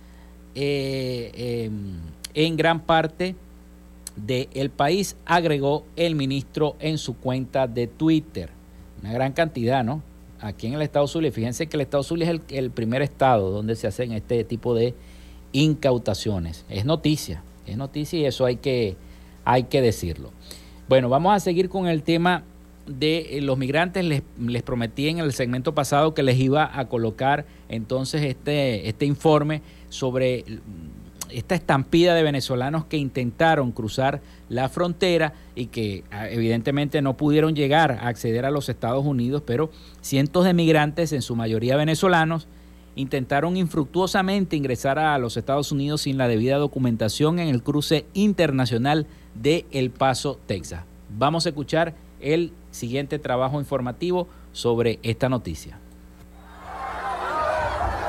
eh, 0.54 1.66
em, 1.66 1.98
en 2.34 2.56
gran 2.56 2.82
parte 2.82 3.36
del 4.16 4.70
país, 4.70 5.16
agregó 5.26 5.86
el 5.96 6.16
ministro 6.16 6.76
en 6.80 6.98
su 6.98 7.16
cuenta 7.16 7.68
de 7.68 7.88
Twitter. 7.88 8.50
Una 9.02 9.14
gran 9.14 9.34
cantidad, 9.34 9.84
¿no? 9.84 10.02
Aquí 10.40 10.68
en 10.68 10.74
el 10.74 10.82
estado 10.82 11.08
Zulia, 11.08 11.32
fíjense 11.32 11.68
que 11.68 11.78
el 11.78 11.82
estado 11.82 12.04
Zulia 12.04 12.32
es 12.32 12.42
el, 12.50 12.72
primer 12.72 13.02
estado 13.02 13.52
donde 13.52 13.76
se 13.76 13.88
hacen 13.88 14.12
este 14.12 14.44
tipo 14.44 14.76
de 14.76 14.94
incautaciones. 15.52 16.66
Es 16.70 16.86
noticia, 16.86 17.44
es 17.66 17.78
noticia 17.78 18.20
y 18.20 18.26
eso 18.26 18.46
hay 18.46 18.58
que, 18.58 18.96
hay 19.46 19.64
que 19.64 19.82
decirlo. 19.82 20.32
Bueno, 20.90 21.10
vamos 21.10 21.36
a 21.36 21.40
seguir 21.42 21.68
con 21.68 21.88
el 21.88 22.02
tema 22.02 22.44
de 22.86 23.38
eh, 23.38 23.42
los 23.42 23.58
migrantes. 23.58 24.06
Les, 24.06 24.24
les, 24.40 24.64
prometí 24.64 25.10
en 25.10 25.20
el 25.20 25.34
segmento 25.34 25.76
pasado 25.76 26.14
que 26.14 26.24
les 26.24 26.40
iba 26.40 26.80
a 26.80 26.88
colocar 26.88 27.46
entonces 27.68 28.24
este, 28.24 28.88
este 28.88 29.06
informe 29.06 29.62
sobre 29.90 30.46
esta 31.30 31.56
estampida 31.56 32.16
de 32.16 32.24
venezolanos 32.24 32.86
que 32.86 32.96
intentaron 32.96 33.74
cruzar 33.74 34.22
la 34.48 34.70
frontera 34.70 35.34
y 35.56 35.66
que 35.66 36.06
ah, 36.10 36.30
evidentemente 36.30 37.02
no 37.02 37.18
pudieron 37.18 37.54
llegar 37.54 37.92
a 37.92 38.08
acceder 38.08 38.46
a 38.46 38.52
los 38.52 38.70
Estados 38.70 39.06
Unidos, 39.06 39.44
pero 39.46 39.70
cientos 40.00 40.46
de 40.46 40.54
migrantes, 40.54 41.12
en 41.12 41.22
su 41.22 41.36
mayoría 41.36 41.76
venezolanos, 41.76 42.48
intentaron 42.98 43.56
infructuosamente 43.56 44.58
ingresar 44.58 45.00
a 45.00 45.18
los 45.18 45.38
Estados 45.38 45.72
Unidos 45.72 46.02
sin 46.02 46.18
la 46.18 46.28
debida 46.28 46.58
documentación 46.58 47.40
en 47.40 47.48
el 47.48 47.64
cruce 47.64 48.06
internacional 48.14 49.08
de 49.36 49.66
El 49.72 49.92
Paso, 49.92 50.40
Texas. 50.48 50.84
Vamos 51.18 51.46
a 51.46 51.50
escuchar 51.50 51.96
el 52.20 52.52
siguiente 52.72 53.20
trabajo 53.20 53.60
informativo 53.60 54.28
sobre 54.52 55.00
esta 55.04 55.30
noticia. 55.30 55.80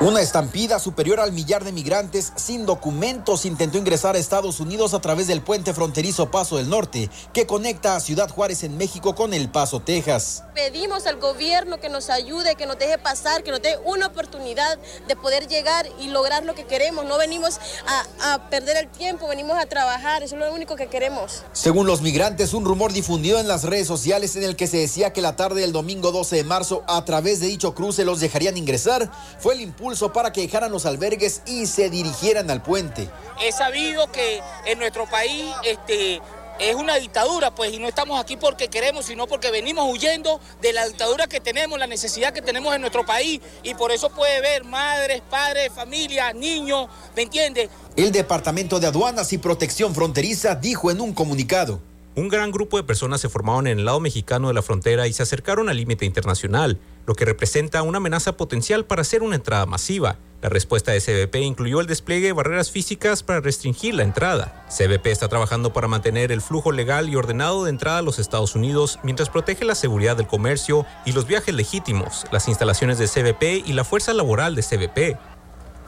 Una 0.01 0.21
estampida 0.21 0.79
superior 0.79 1.19
al 1.19 1.33
millar 1.33 1.65
de 1.65 1.73
migrantes 1.73 2.31
sin 2.37 2.65
documentos 2.65 3.43
intentó 3.43 3.77
ingresar 3.77 4.15
a 4.15 4.17
Estados 4.17 4.61
Unidos 4.61 4.93
a 4.93 5.01
través 5.01 5.27
del 5.27 5.41
puente 5.41 5.73
fronterizo 5.73 6.31
Paso 6.31 6.55
del 6.55 6.69
Norte, 6.69 7.09
que 7.33 7.45
conecta 7.45 7.97
a 7.97 7.99
Ciudad 7.99 8.29
Juárez 8.29 8.63
en 8.63 8.77
México 8.77 9.13
con 9.13 9.33
El 9.33 9.49
Paso, 9.49 9.81
Texas. 9.81 10.45
Pedimos 10.55 11.05
al 11.05 11.17
gobierno 11.17 11.81
que 11.81 11.89
nos 11.89 12.09
ayude, 12.09 12.55
que 12.55 12.65
nos 12.65 12.79
deje 12.79 12.97
pasar, 12.97 13.43
que 13.43 13.51
nos 13.51 13.61
dé 13.61 13.77
una 13.83 14.07
oportunidad 14.07 14.79
de 15.05 15.17
poder 15.17 15.49
llegar 15.49 15.85
y 15.99 16.07
lograr 16.07 16.45
lo 16.45 16.55
que 16.55 16.63
queremos. 16.63 17.03
No 17.03 17.17
venimos 17.17 17.59
a, 17.85 18.35
a 18.35 18.49
perder 18.49 18.77
el 18.77 18.87
tiempo, 18.87 19.27
venimos 19.27 19.57
a 19.57 19.65
trabajar, 19.65 20.23
eso 20.23 20.35
es 20.35 20.39
lo 20.39 20.53
único 20.53 20.77
que 20.77 20.87
queremos. 20.87 21.43
Según 21.51 21.87
los 21.87 22.01
migrantes, 22.01 22.53
un 22.53 22.63
rumor 22.63 22.93
difundido 22.93 23.37
en 23.37 23.49
las 23.49 23.65
redes 23.65 23.87
sociales 23.87 24.37
en 24.37 24.43
el 24.43 24.55
que 24.55 24.67
se 24.67 24.77
decía 24.77 25.11
que 25.11 25.21
la 25.21 25.35
tarde 25.35 25.59
del 25.59 25.73
domingo 25.73 26.13
12 26.13 26.37
de 26.37 26.43
marzo 26.45 26.85
a 26.87 27.03
través 27.03 27.41
de 27.41 27.47
dicho 27.47 27.75
cruce 27.75 28.05
los 28.05 28.21
dejarían 28.21 28.55
ingresar 28.55 29.11
fue 29.39 29.55
el 29.55 29.59
impulso 29.61 29.88
para 30.13 30.31
que 30.31 30.41
dejaran 30.41 30.71
los 30.71 30.85
albergues 30.85 31.41
y 31.45 31.65
se 31.65 31.89
dirigieran 31.89 32.49
al 32.49 32.61
puente. 32.61 33.09
He 33.41 33.51
sabido 33.51 34.11
que 34.11 34.41
en 34.65 34.79
nuestro 34.79 35.05
país 35.09 35.45
este, 35.63 36.21
es 36.59 36.75
una 36.75 36.95
dictadura, 36.95 37.55
pues, 37.55 37.73
y 37.73 37.79
no 37.79 37.87
estamos 37.87 38.19
aquí 38.21 38.35
porque 38.35 38.67
queremos, 38.67 39.05
sino 39.05 39.27
porque 39.27 39.49
venimos 39.49 39.91
huyendo 39.91 40.39
de 40.61 40.73
la 40.73 40.85
dictadura 40.87 41.27
que 41.27 41.39
tenemos, 41.39 41.79
la 41.79 41.87
necesidad 41.87 42.33
que 42.33 42.41
tenemos 42.41 42.75
en 42.75 42.81
nuestro 42.81 43.05
país, 43.05 43.39
y 43.63 43.73
por 43.75 43.91
eso 43.91 44.09
puede 44.09 44.41
ver 44.41 44.65
madres, 44.65 45.21
padres, 45.29 45.71
familias, 45.73 46.35
niños, 46.35 46.87
¿me 47.15 47.23
entiende? 47.23 47.69
El 47.95 48.11
Departamento 48.11 48.79
de 48.79 48.87
Aduanas 48.87 49.31
y 49.33 49.37
Protección 49.37 49.95
Fronteriza 49.95 50.55
dijo 50.55 50.91
en 50.91 51.01
un 51.01 51.13
comunicado. 51.13 51.79
Un 52.15 52.27
gran 52.27 52.51
grupo 52.51 52.77
de 52.77 52.83
personas 52.83 53.21
se 53.21 53.29
formaron 53.29 53.67
en 53.67 53.79
el 53.79 53.85
lado 53.85 53.99
mexicano 53.99 54.47
de 54.47 54.53
la 54.53 54.61
frontera 54.61 55.07
y 55.07 55.13
se 55.13 55.23
acercaron 55.23 55.69
al 55.69 55.77
límite 55.77 56.05
internacional, 56.05 56.79
lo 57.05 57.15
que 57.15 57.23
representa 57.23 57.81
una 57.83 57.97
amenaza 57.97 58.35
potencial 58.35 58.85
para 58.85 59.03
hacer 59.03 59.21
una 59.21 59.35
entrada 59.35 59.65
masiva. 59.65 60.17
La 60.41 60.47
respuesta 60.47 60.93
de 60.93 61.01
CBP 61.01 61.35
incluyó 61.35 61.81
el 61.81 61.87
despliegue 61.87 62.27
de 62.27 62.33
barreras 62.33 62.71
físicas 62.71 63.23
para 63.23 63.41
restringir 63.41 63.93
la 63.93 64.03
entrada. 64.03 64.65
CBP 64.69 65.07
está 65.07 65.27
trabajando 65.27 65.73
para 65.73 65.89
mantener 65.89 66.31
el 66.31 66.41
flujo 66.41 66.71
legal 66.71 67.09
y 67.09 67.15
ordenado 67.15 67.65
de 67.65 67.71
entrada 67.71 67.97
a 67.97 68.01
los 68.01 68.19
Estados 68.19 68.55
Unidos 68.55 68.99
mientras 69.03 69.29
protege 69.29 69.65
la 69.65 69.75
seguridad 69.75 70.15
del 70.15 70.27
comercio 70.27 70.85
y 71.05 71.11
los 71.11 71.27
viajes 71.27 71.53
legítimos, 71.53 72.25
las 72.31 72.47
instalaciones 72.47 72.97
de 72.97 73.07
CBP 73.07 73.67
y 73.67 73.73
la 73.73 73.83
fuerza 73.83 74.13
laboral 74.13 74.55
de 74.55 74.63
CBP. 74.63 75.19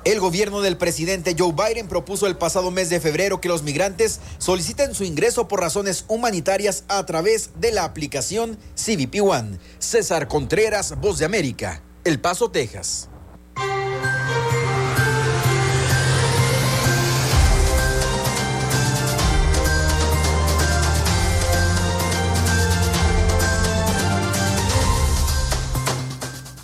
El 0.03 0.19
gobierno 0.19 0.61
del 0.61 0.77
presidente 0.77 1.35
Joe 1.37 1.53
Biden 1.53 1.87
propuso 1.87 2.25
el 2.25 2.35
pasado 2.35 2.71
mes 2.71 2.89
de 2.89 2.99
febrero 2.99 3.39
que 3.39 3.49
los 3.49 3.61
migrantes 3.61 4.19
soliciten 4.39 4.95
su 4.95 5.03
ingreso 5.03 5.47
por 5.47 5.61
razones 5.61 6.05
humanitarias 6.07 6.85
a 6.87 7.05
través 7.05 7.51
de 7.59 7.71
la 7.71 7.83
aplicación 7.83 8.57
CBP 8.75 9.21
One. 9.21 9.59
César 9.77 10.27
Contreras, 10.27 10.99
Voz 10.99 11.19
de 11.19 11.25
América, 11.25 11.83
El 12.03 12.19
Paso, 12.19 12.49
Texas. 12.49 13.10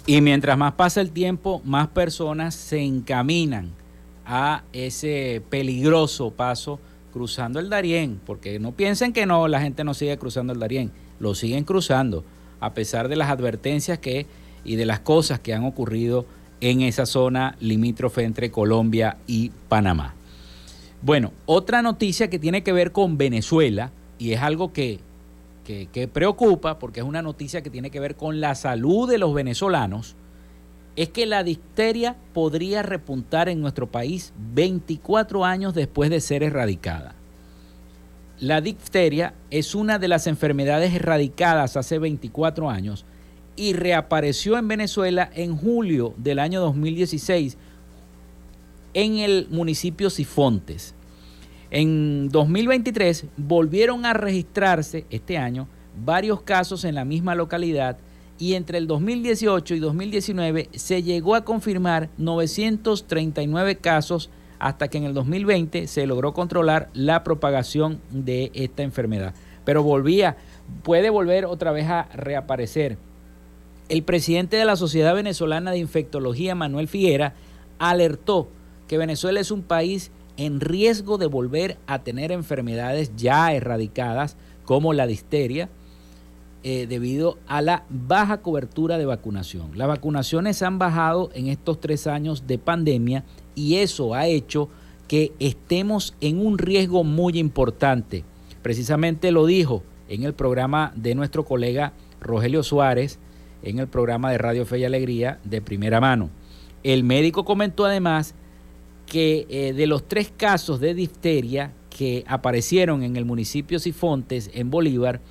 Y 0.10 0.22
mientras 0.22 0.58
más 0.58 0.72
pasa 0.72 1.02
el 1.02 1.12
tiempo, 1.12 1.62
más 1.66 1.90
personas 1.90 2.56
se 2.56 2.82
encaminan 2.82 3.74
a 4.26 4.64
ese 4.72 5.42
peligroso 5.50 6.32
paso 6.32 6.80
cruzando 7.12 7.60
el 7.60 7.70
Darién, 7.70 8.22
porque 8.26 8.58
no 8.58 8.72
piensen 8.72 9.12
que 9.12 9.26
no, 9.26 9.50
la 9.50 9.60
gente 9.60 9.84
no 9.84 9.94
sigue 9.94 10.18
cruzando 10.18 10.54
el 10.54 10.60
Darién, 10.60 10.94
lo 11.20 11.36
siguen 11.36 11.66
cruzando, 11.66 12.24
a 12.62 12.74
pesar 12.74 13.10
de 13.10 13.18
las 13.18 13.30
advertencias 13.30 14.00
que 14.00 14.28
y 14.64 14.78
de 14.78 14.86
las 14.86 15.02
cosas 15.02 15.42
que 15.42 15.54
han 15.54 15.66
ocurrido 15.66 16.26
en 16.62 16.84
esa 16.84 17.06
zona 17.06 17.58
limítrofe 17.60 18.24
entre 18.24 18.50
Colombia 18.50 19.18
y 19.28 19.52
Panamá. 19.68 20.14
Bueno, 21.02 21.34
otra 21.46 21.82
noticia 21.82 22.30
que 22.30 22.40
tiene 22.40 22.64
que 22.64 22.72
ver 22.72 22.94
con 22.94 23.18
Venezuela, 23.18 23.92
y 24.20 24.32
es 24.32 24.42
algo 24.42 24.72
que 24.72 25.02
que, 25.68 26.08
preocupa, 26.08 26.80
porque 26.80 27.02
es 27.02 27.06
una 27.06 27.22
noticia 27.22 27.62
que 27.62 27.70
tiene 27.70 27.92
que 27.92 28.00
ver 28.00 28.16
con 28.16 28.40
la 28.40 28.56
salud 28.56 29.10
de 29.10 29.18
los 29.18 29.34
venezolanos, 29.34 30.16
es 30.96 31.10
que 31.10 31.26
la 31.26 31.44
difteria 31.44 32.16
podría 32.34 32.84
repuntar 32.84 33.50
en 33.50 33.60
nuestro 33.60 33.92
país 33.92 34.34
24 34.54 35.44
años 35.44 35.74
después 35.74 36.10
de 36.10 36.22
ser 36.22 36.42
erradicada. 36.42 37.16
La 38.40 38.62
difteria 38.62 39.34
es 39.50 39.76
una 39.76 40.00
de 40.00 40.08
las 40.08 40.26
enfermedades 40.26 40.94
erradicadas 40.94 41.76
hace 41.76 42.00
24 42.00 42.70
años 42.70 43.06
y 43.56 43.74
reapareció 43.74 44.58
en 44.58 44.68
Venezuela 44.68 45.30
en 45.34 45.58
julio 45.58 46.14
del 46.18 46.40
año 46.40 46.62
2016 46.62 47.58
en 48.94 49.18
el 49.18 49.48
municipio 49.50 50.10
Sifontes. 50.10 50.96
En 51.70 52.30
2023 52.30 53.26
volvieron 53.36 54.06
a 54.06 54.14
registrarse 54.14 55.06
este 55.10 55.38
año 55.38 55.68
varios 56.06 56.42
casos 56.42 56.86
en 56.86 56.96
la 56.96 57.04
misma 57.04 57.36
localidad 57.36 57.98
y 58.40 58.54
entre 58.54 58.78
el 58.78 58.88
2018 58.88 59.76
y 59.76 59.80
2019 59.80 60.70
se 60.74 61.04
llegó 61.04 61.36
a 61.36 61.44
confirmar 61.44 62.10
939 62.18 63.78
casos 63.78 64.30
hasta 64.60 64.88
que 64.88 64.98
en 64.98 65.04
el 65.04 65.14
2020 65.14 65.88
se 65.88 66.08
logró 66.08 66.34
controlar 66.34 66.90
la 66.94 67.24
propagación 67.24 68.00
de 68.12 68.52
esta 68.54 68.84
enfermedad. 68.84 69.34
Pero 69.66 69.84
volvía, 69.84 70.38
puede 70.84 71.10
volver 71.10 71.46
otra 71.46 71.72
vez 71.72 71.88
a 71.88 72.04
reaparecer. 72.14 72.98
El 73.90 74.04
presidente 74.04 74.58
de 74.58 74.66
la 74.66 74.76
Sociedad 74.76 75.16
Venezolana 75.16 75.72
de 75.72 75.80
Infectología, 75.80 76.56
Manuel 76.56 76.88
Figuera, 76.88 77.34
alertó 77.80 78.50
que 78.88 78.98
Venezuela 78.98 79.40
es 79.40 79.52
un 79.52 79.64
país 79.64 80.12
en 80.38 80.62
riesgo 80.62 81.18
de 81.18 81.26
volver 81.26 81.78
a 81.88 82.00
tener 82.00 82.32
enfermedades 82.32 83.12
ya 83.16 83.54
erradicadas 83.54 84.38
como 84.66 84.94
la 84.94 85.08
disteria 85.08 85.70
eh, 86.64 86.86
debido 86.88 87.38
a 87.48 87.62
la 87.62 87.86
baja 87.90 88.42
cobertura 88.42 88.98
de 88.98 89.06
vacunación. 89.06 89.72
Las 89.76 89.88
vacunaciones 89.88 90.62
han 90.62 90.80
bajado 90.80 91.30
en 91.34 91.48
estos 91.48 91.80
tres 91.80 92.08
años 92.08 92.46
de 92.48 92.58
pandemia 92.58 93.24
y 93.56 93.76
eso 93.76 94.14
ha 94.14 94.28
hecho 94.28 94.70
que 95.08 95.32
estemos 95.40 96.16
en 96.20 96.46
un 96.46 96.58
riesgo 96.58 97.04
muy 97.04 97.38
importante. 97.40 98.24
Precisamente 98.62 99.32
lo 99.32 99.46
dijo 99.46 99.84
en 100.10 100.24
el 100.24 100.34
programa 100.34 100.92
de 100.96 101.16
nuestro 101.16 101.46
colega 101.46 101.94
Rogelio 102.20 102.64
Suárez, 102.64 103.20
en 103.64 103.80
el 103.80 103.88
programa 103.88 104.32
de 104.32 104.38
Radio 104.38 104.66
Fe 104.66 104.80
y 104.80 104.86
Alegría 104.86 105.40
de 105.44 105.62
primera 105.62 106.02
mano. 106.02 106.30
El 106.84 107.04
médico 107.04 107.46
comentó 107.46 107.86
además 107.86 108.36
que 109.08 109.48
eh, 109.50 109.74
de 109.74 109.88
los 109.88 110.08
tres 110.08 110.32
casos 110.36 110.80
de 110.80 110.94
difteria 110.94 111.74
que 111.90 112.24
aparecieron 112.28 113.02
en 113.02 113.16
el 113.16 113.26
municipio 113.26 113.80
Sifontes, 113.80 114.52
en 114.54 114.70
Bolívar, 114.70 115.22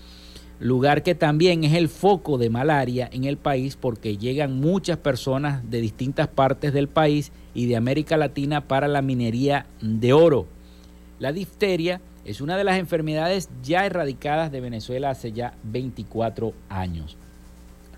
lugar 0.58 1.02
que 1.02 1.14
también 1.14 1.62
es 1.64 1.74
el 1.74 1.88
foco 1.88 2.38
de 2.38 2.50
malaria 2.50 3.08
en 3.12 3.24
el 3.24 3.36
país 3.36 3.76
porque 3.76 4.16
llegan 4.16 4.58
muchas 4.58 4.96
personas 4.96 5.70
de 5.70 5.80
distintas 5.80 6.28
partes 6.28 6.72
del 6.72 6.88
país 6.88 7.30
y 7.54 7.66
de 7.66 7.76
América 7.76 8.16
Latina 8.16 8.66
para 8.66 8.88
la 8.88 9.02
minería 9.02 9.66
de 9.80 10.12
oro. 10.12 10.46
La 11.18 11.32
difteria 11.32 12.00
es 12.24 12.40
una 12.40 12.56
de 12.56 12.64
las 12.64 12.78
enfermedades 12.78 13.50
ya 13.62 13.86
erradicadas 13.86 14.50
de 14.50 14.60
Venezuela 14.60 15.10
hace 15.10 15.32
ya 15.32 15.54
24 15.62 16.52
años. 16.68 17.16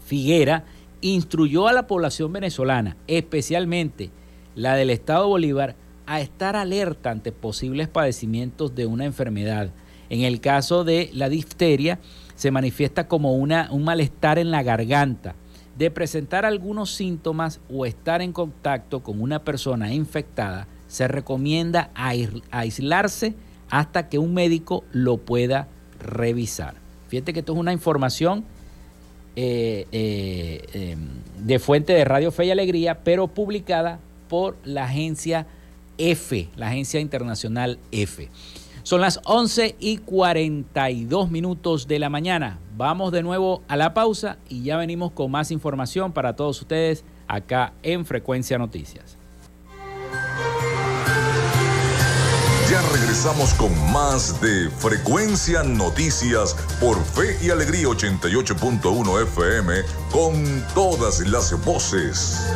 Figuera 0.05 0.65
instruyó 1.01 1.69
a 1.69 1.73
la 1.73 1.87
población 1.87 2.33
venezolana, 2.33 2.97
especialmente 3.07 4.11
la 4.59 4.75
del 4.75 4.91
Estado 4.91 5.29
Bolívar, 5.29 5.77
a 6.07 6.21
estar 6.21 6.57
alerta 6.57 7.11
ante 7.11 7.31
posibles 7.31 7.87
padecimientos 7.87 8.75
de 8.75 8.87
una 8.87 9.05
enfermedad. 9.05 9.71
En 10.11 10.23
el 10.23 10.41
caso 10.41 10.83
de 10.83 11.11
la 11.13 11.29
difteria, 11.29 12.01
se 12.35 12.51
manifiesta 12.51 13.07
como 13.07 13.35
una, 13.35 13.69
un 13.71 13.85
malestar 13.85 14.39
en 14.39 14.51
la 14.51 14.65
garganta, 14.65 15.37
de 15.77 15.93
presentar 15.93 16.45
algunos 16.45 16.91
síntomas 16.91 17.61
o 17.71 17.87
estar 17.87 18.21
en 18.21 18.33
contacto 18.33 19.01
con 19.01 19.23
una 19.23 19.45
persona 19.45 19.93
infectada, 19.93 20.67
se 20.89 21.07
recomienda 21.07 21.91
aislarse 22.51 23.35
hasta 23.71 24.09
que 24.09 24.19
un 24.19 24.35
médico 24.35 24.83
lo 24.91 25.19
pueda 25.19 25.69
revisar. 26.01 26.75
Fíjate 27.07 27.33
que 27.33 27.41
esto 27.41 27.53
es 27.53 27.59
una 27.59 27.73
información 27.73 28.45
eh, 29.37 29.87
eh, 29.93 30.65
em, 30.73 30.99
de 31.47 31.59
fuente 31.61 31.93
de 31.93 32.05
Radio 32.05 32.33
Fe 32.33 32.47
y 32.47 32.51
Alegría, 32.51 33.05
pero 33.05 33.29
publicada 33.29 34.01
por 34.29 34.57
la 34.65 34.85
agencia 34.85 35.47
F, 35.99 36.49
la 36.57 36.69
agencia 36.69 37.01
internacional 37.01 37.79
F. 37.91 38.29
Son 38.83 39.01
las 39.03 39.21
11 39.25 39.77
y 39.79 39.99
42 39.99 41.31
minutos 41.31 41.89
de 41.89 41.99
la 41.99 42.09
mañana. 42.09 42.59
Vamos 42.77 43.13
de 43.13 43.23
nuevo 43.23 43.63
a 43.69 43.77
la 43.77 43.93
pausa 43.93 44.39
y 44.49 44.63
ya 44.63 44.77
venimos 44.79 45.13
con 45.13 45.31
más 45.31 45.51
información 45.51 46.13
para 46.13 46.37
todos 46.37 46.61
ustedes 46.63 47.05
acá 47.27 47.75
en 47.83 48.07
Frecuencia 48.07 48.57
Noticias. 48.57 49.19
Ya 52.71 52.83
regresamos 52.93 53.53
con 53.55 53.71
más 53.93 54.41
de 54.41 54.71
Frecuencia 54.71 55.63
Noticias 55.63 56.55
por 56.81 56.97
Fe 57.03 57.37
y 57.43 57.51
Alegría 57.51 57.89
88.1 57.89 59.23
FM 59.23 59.75
con 60.11 60.65
todas 60.75 61.21
las 61.27 61.53
voces. 61.65 62.47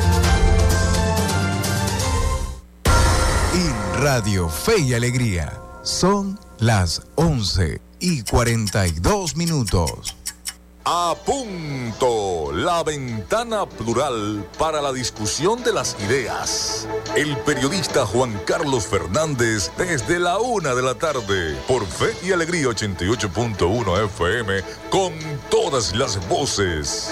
Radio 4.02 4.48
Fe 4.48 4.80
y 4.80 4.94
Alegría 4.94 5.60
son 5.84 6.36
las 6.58 7.02
11 7.14 7.80
y 8.00 8.22
42 8.24 9.36
minutos. 9.36 10.16
A 10.84 11.14
punto, 11.24 12.50
la 12.50 12.82
ventana 12.82 13.64
plural 13.64 14.44
para 14.58 14.82
la 14.82 14.92
discusión 14.92 15.62
de 15.62 15.72
las 15.72 15.96
ideas. 16.00 16.88
El 17.14 17.36
periodista 17.38 18.04
Juan 18.04 18.40
Carlos 18.44 18.86
Fernández 18.86 19.70
desde 19.78 20.18
la 20.18 20.38
una 20.38 20.74
de 20.74 20.82
la 20.82 20.96
tarde 20.96 21.56
por 21.68 21.86
Fe 21.86 22.12
y 22.26 22.32
Alegría 22.32 22.66
88.1 22.66 24.04
FM 24.06 24.62
con 24.90 25.12
todas 25.48 25.94
las 25.94 26.28
voces. 26.28 27.08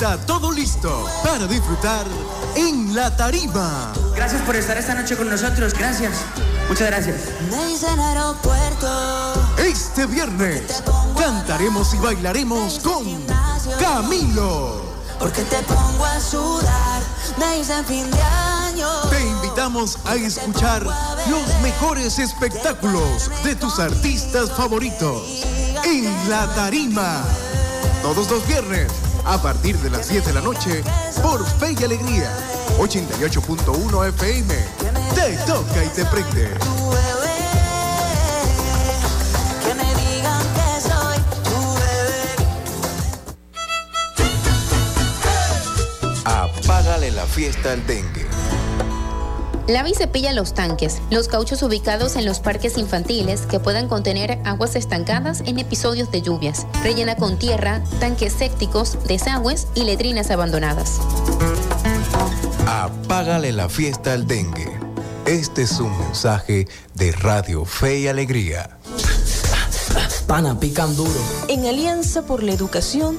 Está 0.00 0.16
todo 0.24 0.50
listo 0.50 1.06
para 1.22 1.46
disfrutar 1.46 2.06
en 2.56 2.94
la 2.94 3.14
tarima. 3.14 3.92
Gracias 4.16 4.40
por 4.46 4.56
estar 4.56 4.78
esta 4.78 4.94
noche 4.94 5.14
con 5.14 5.28
nosotros, 5.28 5.74
gracias. 5.74 6.12
Muchas 6.70 6.86
gracias. 6.86 7.16
Este 9.58 10.06
viernes 10.06 10.82
cantaremos 11.18 11.92
y 11.92 11.98
bailaremos 11.98 12.78
con 12.78 13.04
Camilo. 13.78 14.80
Porque 15.18 15.42
te 15.42 15.58
pongo 15.64 16.06
a 16.06 16.18
sudar, 16.18 17.02
me 17.36 17.58
dicen 17.58 17.84
fin 17.84 18.10
de 18.10 18.22
año. 18.22 18.88
Te 19.10 19.20
invitamos 19.20 19.98
a 20.06 20.14
escuchar 20.14 20.82
los 20.82 21.60
mejores 21.60 22.18
espectáculos 22.18 23.30
de 23.44 23.54
tus 23.54 23.78
artistas 23.78 24.50
favoritos 24.50 25.44
en 25.84 26.30
la 26.30 26.46
tarima. 26.54 27.22
Todos 28.02 28.30
los 28.30 28.46
viernes 28.46 28.90
a 29.24 29.40
partir 29.42 29.76
de 29.78 29.90
las 29.90 30.08
10 30.08 30.26
de 30.26 30.32
la 30.32 30.40
noche 30.40 30.82
por 31.22 31.44
Fe 31.46 31.74
y 31.78 31.84
Alegría. 31.84 32.30
88.1 32.78 34.08
FM. 34.08 34.54
Te 35.14 35.36
toca 35.46 35.84
y 35.84 35.88
te 35.88 36.04
prende. 36.06 36.50
Apágale 46.24 47.10
la 47.10 47.26
fiesta 47.26 47.72
al 47.72 47.86
dengue. 47.86 48.29
Lava 49.70 49.88
y 49.88 49.94
cepilla 49.94 50.32
los 50.32 50.52
tanques, 50.52 51.00
los 51.10 51.28
cauchos 51.28 51.62
ubicados 51.62 52.16
en 52.16 52.24
los 52.24 52.40
parques 52.40 52.76
infantiles 52.76 53.42
que 53.42 53.60
puedan 53.60 53.86
contener 53.86 54.40
aguas 54.44 54.74
estancadas 54.74 55.42
en 55.46 55.60
episodios 55.60 56.10
de 56.10 56.22
lluvias. 56.22 56.66
Rellena 56.82 57.14
con 57.14 57.38
tierra, 57.38 57.80
tanques 58.00 58.32
sépticos, 58.32 58.98
desagües 59.06 59.68
y 59.76 59.84
letrinas 59.84 60.32
abandonadas. 60.32 60.98
Apágale 62.66 63.52
la 63.52 63.68
fiesta 63.68 64.12
al 64.12 64.26
dengue. 64.26 64.76
Este 65.24 65.62
es 65.62 65.78
un 65.78 65.96
mensaje 65.96 66.66
de 66.94 67.12
Radio 67.12 67.64
Fe 67.64 68.00
y 68.00 68.08
Alegría. 68.08 68.76
Pana, 70.26 70.58
pican 70.58 70.94
duro. 70.96 71.20
En 71.48 71.66
Alianza 71.66 72.22
por 72.22 72.42
la 72.42 72.52
Educación 72.52 73.18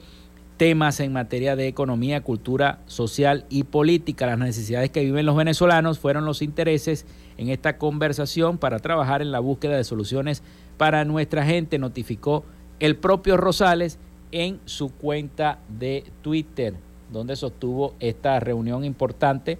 temas 0.56 1.00
en 1.00 1.12
materia 1.12 1.56
de 1.56 1.68
economía, 1.68 2.22
cultura 2.22 2.80
social 2.86 3.46
y 3.48 3.64
política. 3.64 4.26
Las 4.26 4.38
necesidades 4.38 4.90
que 4.90 5.04
viven 5.04 5.26
los 5.26 5.36
venezolanos 5.36 5.98
fueron 5.98 6.24
los 6.24 6.42
intereses 6.42 7.06
en 7.36 7.48
esta 7.48 7.78
conversación 7.78 8.58
para 8.58 8.78
trabajar 8.78 9.22
en 9.22 9.32
la 9.32 9.40
búsqueda 9.40 9.76
de 9.76 9.84
soluciones 9.84 10.42
para 10.76 11.04
nuestra 11.04 11.44
gente, 11.44 11.78
notificó 11.78 12.44
el 12.80 12.96
propio 12.96 13.36
Rosales 13.36 13.98
en 14.32 14.60
su 14.64 14.90
cuenta 14.90 15.58
de 15.68 16.04
Twitter, 16.22 16.74
donde 17.12 17.36
sostuvo 17.36 17.94
esta 18.00 18.40
reunión 18.40 18.84
importante 18.84 19.58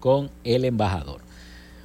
con 0.00 0.30
el 0.44 0.64
embajador. 0.64 1.20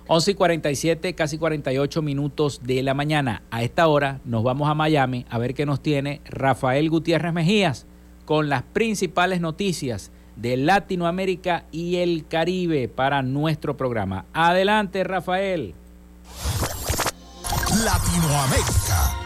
11 0.08 0.32
y 0.32 0.34
47, 0.36 1.16
casi 1.16 1.38
48 1.38 2.02
minutos 2.02 2.62
de 2.64 2.84
la 2.84 2.94
mañana. 2.94 3.42
A 3.50 3.64
esta 3.64 3.88
hora 3.88 4.20
nos 4.24 4.44
vamos 4.44 4.70
a 4.70 4.76
Miami 4.76 5.26
a 5.30 5.40
ver 5.40 5.54
qué 5.54 5.66
nos 5.66 5.82
tiene 5.82 6.22
Rafael 6.26 6.90
Gutiérrez 6.90 7.34
Mejías 7.34 7.88
con 8.26 8.50
las 8.50 8.64
principales 8.64 9.40
noticias 9.42 10.12
de 10.36 10.58
Latinoamérica 10.58 11.66
y 11.72 11.98
el 11.98 12.28
Caribe 12.28 12.88
para 12.88 13.22
nuestro 13.22 13.78
programa. 13.78 14.26
Adelante, 14.34 15.04
Rafael. 15.04 15.74
Latinoamérica. 17.84 19.25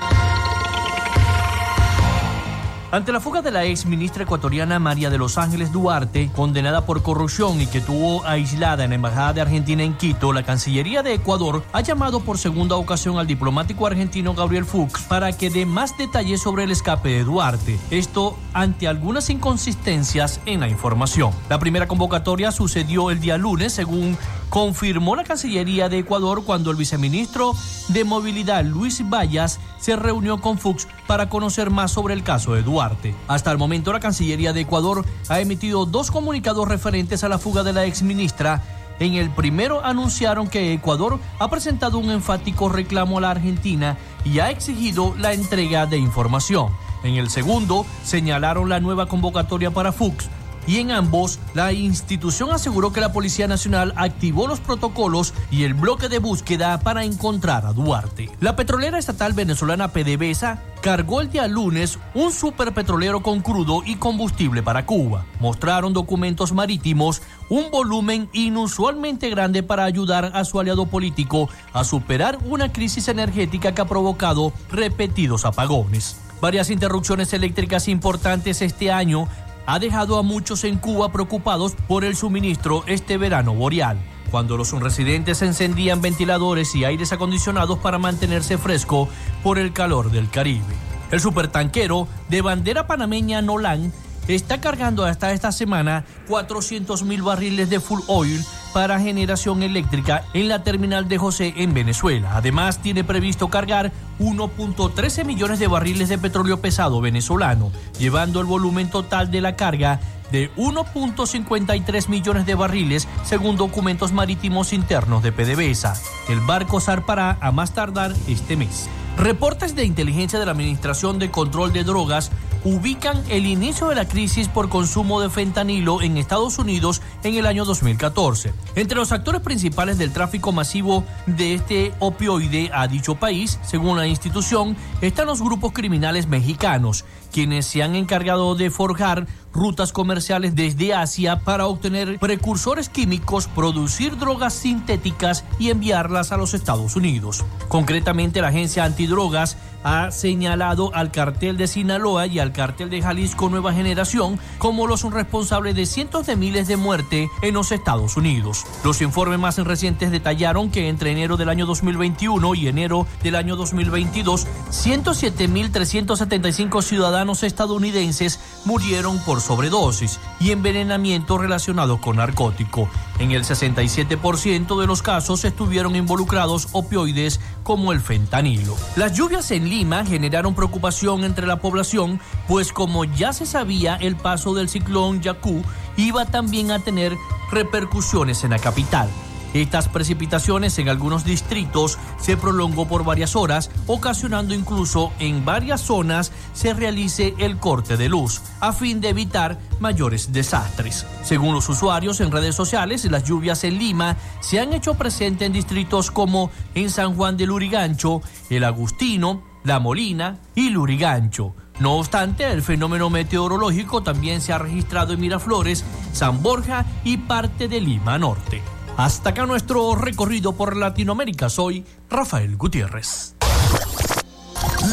Ante 2.92 3.12
la 3.12 3.20
fuga 3.20 3.44
de 3.44 3.52
la 3.52 3.66
ex 3.66 3.86
ministra 3.86 4.24
ecuatoriana 4.24 4.80
María 4.80 5.12
de 5.12 5.20
los 5.20 5.38
Ángeles 5.38 5.72
Duarte, 5.72 6.32
condenada 6.36 6.88
por 6.88 7.04
corrupción 7.04 7.62
y 7.62 7.68
que 7.68 7.82
tuvo 7.82 8.26
aislada 8.26 8.84
en 8.84 8.90
la 8.90 8.96
Embajada 8.96 9.34
de 9.34 9.42
Argentina 9.42 9.84
en 9.84 9.94
Quito, 9.94 10.34
la 10.34 10.42
Cancillería 10.42 11.04
de 11.04 11.14
Ecuador 11.14 11.64
ha 11.72 11.82
llamado 11.82 12.22
por 12.22 12.40
segunda 12.40 12.78
ocasión 12.78 13.20
al 13.20 13.28
diplomático 13.28 13.86
argentino 13.86 14.34
Gabriel 14.34 14.66
Fuchs 14.66 15.04
para 15.04 15.32
que 15.34 15.52
dé 15.52 15.68
más 15.68 15.96
detalles 16.00 16.42
sobre 16.42 16.64
el 16.64 16.72
escape 16.72 17.10
de 17.10 17.24
Duarte. 17.26 17.80
Esto 17.92 18.36
ante 18.54 18.88
algunas 18.88 19.30
inconsistencias 19.30 20.42
en 20.48 20.62
la 20.62 20.68
información. 20.68 21.32
La 21.48 21.60
primera 21.60 21.88
convocatoria 21.88 22.52
sucedió 22.52 23.12
el 23.12 23.20
día 23.20 23.38
lunes, 23.38 23.72
según 23.72 24.18
confirmó 24.50 25.16
la 25.16 25.24
Cancillería 25.24 25.90
de 25.90 26.00
Ecuador 26.00 26.44
cuando 26.44 26.72
el 26.72 26.78
viceministro 26.78 27.54
de 27.90 28.04
Movilidad 28.04 28.66
Luis 28.66 29.08
Vallas 29.08 29.60
se 29.80 29.96
reunió 29.96 30.42
con 30.42 30.58
Fuchs 30.58 30.88
para 31.08 31.30
conocer 31.30 31.70
más 31.70 31.92
sobre 31.92 32.14
el 32.14 32.24
caso 32.24 32.54
de 32.54 32.64
Duarte. 32.64 33.16
Hasta 33.28 33.52
el 33.52 33.58
momento 33.58 33.94
la 33.94 34.00
Cancillería 34.00 34.54
de 34.54 34.62
Ecuador 34.62 35.06
ha 35.30 35.40
emitido 35.40 35.86
dos 35.86 36.12
comunicados 36.12 36.68
referentes 36.68 37.24
a 37.24 37.30
la 37.30 37.38
fuga 37.38 37.64
de 37.64 37.74
la 37.74 37.86
exministra. 37.86 38.62
En 39.00 39.14
el 39.14 39.30
primero 39.30 39.86
anunciaron 39.86 40.50
que 40.50 40.74
Ecuador 40.74 41.20
ha 41.40 41.50
presentado 41.50 42.00
un 42.00 42.10
enfático 42.10 42.68
reclamo 42.68 43.20
a 43.20 43.22
la 43.22 43.32
Argentina 43.32 43.98
y 44.26 44.40
ha 44.40 44.50
exigido 44.50 45.16
la 45.18 45.34
entrega 45.34 45.86
de 45.86 45.98
información. 45.98 46.70
En 47.04 47.16
el 47.16 47.30
segundo 47.30 47.86
señalaron 48.04 48.68
la 48.68 48.82
nueva 48.82 49.06
convocatoria 49.06 49.72
para 49.72 49.94
Fuchs 49.94 50.30
y 50.68 50.78
en 50.78 50.92
ambos 50.92 51.40
la 51.54 51.74
institución 51.74 52.52
aseguró 52.52 52.94
que 52.94 53.02
la 53.02 53.12
Policía 53.12 53.48
Nacional 53.48 53.94
activó 53.96 54.48
los 54.48 54.60
protocolos 54.60 55.34
y 55.52 55.64
el 55.64 55.74
bloque 55.74 56.10
de 56.10 56.20
búsqueda 56.20 56.80
para 56.80 57.04
encontrar 57.04 57.66
a 57.66 57.74
Duarte. 57.74 58.30
La 58.40 58.56
petrolera 58.56 59.00
estatal 59.00 59.34
venezolana 59.34 59.90
PDVSA 59.90 60.62
cargó 60.82 61.22
el 61.22 61.30
día 61.30 61.48
lunes 61.48 62.00
un 62.14 62.32
superpetrolero 62.32 63.22
con 63.22 63.42
crudo 63.42 63.82
y 63.86 63.96
combustible 63.96 64.64
para 64.64 64.86
Cuba. 64.86 65.26
Mostraron 65.40 65.94
documentos 65.94 66.54
marítimos, 66.54 67.22
un 67.50 67.70
volumen 67.72 68.30
inusualmente 68.34 69.30
grande 69.30 69.64
para 69.64 69.84
ayudar 69.84 70.32
a 70.34 70.46
su 70.46 70.60
aliado 70.60 70.86
político 70.86 71.50
a 71.74 71.84
superar 71.84 72.38
una 72.46 72.72
crisis 72.72 73.08
energética 73.08 73.74
que 73.74 73.82
ha 73.82 73.86
provocado 73.86 74.54
repetidos 74.72 75.46
apagones. 75.46 76.18
Varias 76.42 76.70
interrupciones 76.70 77.34
eléctricas 77.34 77.90
importantes 77.90 78.62
este 78.62 78.92
año 78.92 79.28
ha 79.72 79.78
dejado 79.78 80.18
a 80.18 80.24
muchos 80.24 80.64
en 80.64 80.78
Cuba 80.80 81.12
preocupados 81.12 81.76
por 81.88 82.04
el 82.04 82.16
suministro 82.16 82.84
este 82.88 83.18
verano 83.18 83.54
boreal, 83.54 84.00
cuando 84.32 84.58
los 84.58 84.72
residentes 84.72 85.44
encendían 85.44 86.02
ventiladores 86.02 86.74
y 86.74 86.86
aires 86.86 87.14
acondicionados 87.14 87.78
para 87.78 88.00
mantenerse 88.00 88.58
fresco 88.58 89.08
por 89.44 89.60
el 89.60 89.72
calor 89.72 90.10
del 90.10 90.28
Caribe. 90.28 90.74
El 91.12 91.20
supertanquero 91.20 92.08
de 92.30 92.42
bandera 92.42 92.88
panameña 92.88 93.44
Nolan 93.44 93.94
está 94.28 94.60
cargando 94.60 95.06
hasta 95.06 95.34
esta 95.34 95.52
semana 95.52 96.04
400 96.28 97.04
mil 97.04 97.22
barriles 97.22 97.70
de 97.70 97.80
full 97.80 98.02
oil 98.08 98.44
para 98.74 99.00
generación 99.00 99.64
eléctrica 99.64 100.24
en 100.34 100.48
la 100.48 100.64
terminal 100.64 101.08
de 101.08 101.18
José 101.18 101.54
en 101.58 101.74
Venezuela. 101.74 102.36
Además, 102.36 102.82
tiene 102.82 103.04
previsto 103.04 103.50
cargar 103.50 103.92
1.13 104.20 105.26
millones 105.26 105.60
de 105.60 105.68
barriles 105.68 106.10
de 106.10 106.18
petróleo 106.18 106.62
pesado 106.62 107.02
venezolano, 107.02 107.72
llevando 107.98 108.40
el 108.42 108.46
volumen 108.46 108.90
total 108.90 109.32
de 109.32 109.42
la 109.42 109.56
carga 109.56 110.00
de 110.32 110.52
1.53 110.56 112.08
millones 112.08 112.46
de 112.46 112.56
barriles 112.56 113.08
según 113.24 113.58
documentos 113.58 114.12
marítimos 114.12 114.74
internos 114.74 115.24
de 115.24 115.32
PDVSA. 115.32 115.96
El 116.30 116.40
barco 116.42 116.80
zarpará 116.80 117.38
a 117.42 117.52
más 117.52 117.74
tardar 117.74 118.14
este 118.28 118.56
mes. 118.56 118.90
Reportes 119.20 119.76
de 119.76 119.84
inteligencia 119.84 120.40
de 120.40 120.46
la 120.46 120.54
Administración 120.54 121.20
de 121.20 121.30
Control 121.30 121.74
de 121.74 121.84
Drogas 121.84 122.32
ubican 122.64 123.22
el 123.30 123.46
inicio 123.46 123.90
de 123.90 123.96
la 123.96 124.08
crisis 124.08 124.48
por 124.48 124.70
consumo 124.70 125.20
de 125.20 125.30
fentanilo 125.30 126.02
en 126.02 126.16
Estados 126.16 126.58
Unidos 126.58 127.02
en 127.24 127.36
el 127.36 127.46
año 127.46 127.66
2014. 127.66 128.54
Entre 128.76 128.98
los 128.98 129.12
actores 129.12 129.42
principales 129.42 129.98
del 129.98 130.14
tráfico 130.14 130.54
masivo 130.54 131.04
de 131.26 131.54
este 131.54 131.94
opioide 132.00 132.72
a 132.74 132.88
dicho 132.88 133.16
país, 133.16 133.60
según 133.62 133.98
la 133.98 134.08
institución, 134.08 134.78
están 135.02 135.28
los 135.28 135.42
grupos 135.42 135.74
criminales 135.74 136.28
mexicanos, 136.28 137.04
quienes 137.32 137.66
se 137.66 137.84
han 137.84 137.96
encargado 137.96 138.56
de 138.56 138.70
forjar 138.70 139.28
rutas 139.54 139.92
comerciales 139.92 140.56
desde 140.56 140.94
Asia 140.94 141.40
para 141.40 141.66
obtener 141.66 142.20
precursores 142.20 142.90
químicos, 142.90 143.48
producir 143.48 144.18
drogas 144.18 144.54
sintéticas 144.54 145.44
y 145.58 145.70
enviarlas 145.70 146.32
a 146.32 146.38
los 146.38 146.54
Estados 146.54 146.96
Unidos. 146.96 147.44
Concretamente, 147.68 148.42
la 148.42 148.50
agencia 148.50 148.84
antidrogas 148.84 149.58
ha 149.84 150.12
señalado 150.12 150.94
al 150.94 151.12
cartel 151.12 151.58
de 151.58 151.68
Sinaloa 151.68 152.28
y 152.28 152.40
al 152.40 152.52
cartel 152.52 152.90
de 152.90 153.02
Jalisco 153.02 153.50
Nueva 153.50 153.74
Generación 153.74 154.38
como 154.58 154.88
los 154.88 155.04
responsables 155.04 155.74
de 155.74 155.86
cientos 155.86 156.28
de 156.28 156.36
miles 156.36 156.68
de 156.68 156.76
muertes 156.76 157.30
en 157.42 157.54
los 157.54 157.72
Estados 157.72 158.18
Unidos. 158.18 158.66
Los 158.84 159.02
informes 159.02 159.40
más 159.40 159.58
recientes 159.58 160.12
detallaron 160.12 160.70
que 160.70 160.90
entre 160.90 161.12
enero 161.12 161.38
del 161.38 161.48
año 161.50 161.66
2021 161.66 162.56
y 162.56 162.68
enero 162.68 163.08
del 163.24 163.36
año 163.36 163.56
2022, 163.56 164.48
107.375 164.70 166.82
ciudadanos 166.82 167.19
estadounidenses 167.44 168.40
murieron 168.66 169.20
por 169.20 169.42
sobredosis 169.42 170.20
y 170.40 170.52
envenenamiento 170.52 171.38
relacionado 171.38 172.00
con 172.00 172.18
narcótico. 172.18 172.90
En 173.20 173.32
el 173.32 173.44
67% 173.44 174.80
de 174.80 174.88
los 174.88 175.02
casos 175.02 175.44
estuvieron 175.46 175.96
involucrados 175.96 176.70
opioides 176.72 177.40
como 177.64 177.92
el 177.92 178.00
fentanilo. 178.00 178.76
Las 178.96 179.14
lluvias 179.14 179.52
en 179.52 179.70
Lima 179.70 180.06
generaron 180.06 180.56
preocupación 180.56 181.24
entre 181.24 181.46
la 181.46 181.60
población, 181.60 182.20
pues 182.48 182.72
como 182.72 183.06
ya 183.06 183.34
se 183.34 183.46
sabía, 183.46 183.96
el 183.96 184.16
paso 184.16 184.54
del 184.54 184.70
ciclón 184.70 185.22
Yaku 185.22 185.62
iba 185.98 186.26
también 186.26 186.72
a 186.72 186.80
tener 186.80 187.16
repercusiones 187.52 188.44
en 188.44 188.52
la 188.52 188.60
capital. 188.60 189.10
Estas 189.54 189.88
precipitaciones 189.88 190.78
en 190.78 190.90
algunos 190.90 191.24
distritos 191.24 191.98
se 192.20 192.38
prolongó 192.38 192.88
por 192.88 193.04
varias 193.04 193.36
horas, 193.36 193.72
ocasionando 193.88 194.54
incluso 194.54 195.12
en 195.20 195.44
varias 195.44 195.82
zonas 195.82 196.32
se 196.54 196.74
realice 196.74 197.34
el 197.40 197.58
corte 197.58 197.98
de 197.98 198.10
luz, 198.10 198.42
a 198.60 198.74
fin 198.74 199.02
de 199.02 199.10
evitar 199.10 199.60
mayores 199.80 200.32
desastres. 200.32 201.06
Según 201.24 201.56
los 201.56 201.68
usuarios 201.68 202.20
en 202.22 202.32
redes 202.32 202.56
sociales, 202.56 203.06
las 203.06 203.24
lluvias 203.24 203.64
en 203.64 203.80
Lima 203.80 204.18
se 204.40 204.60
han 204.60 204.74
hecho 204.74 204.94
presentes 204.94 205.48
en 205.48 205.54
distritos 205.54 206.12
como 206.12 206.52
en 206.76 206.90
San 206.92 207.16
Juan 207.16 207.36
de 207.36 207.48
Lurigancho, 207.48 208.22
El 208.50 208.64
Agustino, 208.64 209.44
La 209.64 209.80
Molina 209.80 210.38
y 210.54 210.70
Lurigancho. 210.70 211.56
No 211.80 211.96
obstante, 211.96 212.52
el 212.52 212.62
fenómeno 212.62 213.10
meteorológico 213.10 214.04
también 214.04 214.42
se 214.42 214.52
ha 214.52 214.58
registrado 214.58 215.14
en 215.14 215.22
Miraflores, 215.22 215.86
San 216.12 216.44
Borja 216.44 216.86
y 217.06 217.18
parte 217.18 217.68
de 217.68 217.80
Lima 217.80 218.18
Norte. 218.18 218.62
Hasta 219.00 219.30
acá 219.30 219.46
nuestro 219.46 219.96
recorrido 219.96 220.52
por 220.52 220.76
Latinoamérica. 220.76 221.48
Soy 221.48 221.86
Rafael 222.10 222.58
Gutiérrez. 222.58 223.34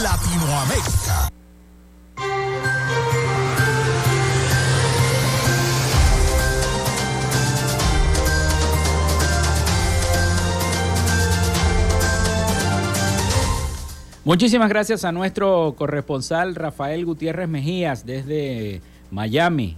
Latinoamérica. 0.00 1.28
Muchísimas 14.24 14.68
gracias 14.68 15.04
a 15.04 15.11
nuestro 15.11 15.74
corresponsal 15.76 16.54
Rafael 16.54 17.04
Gutiérrez 17.04 17.48
Mejías 17.48 18.07
desde 18.07 18.82
Miami, 19.11 19.76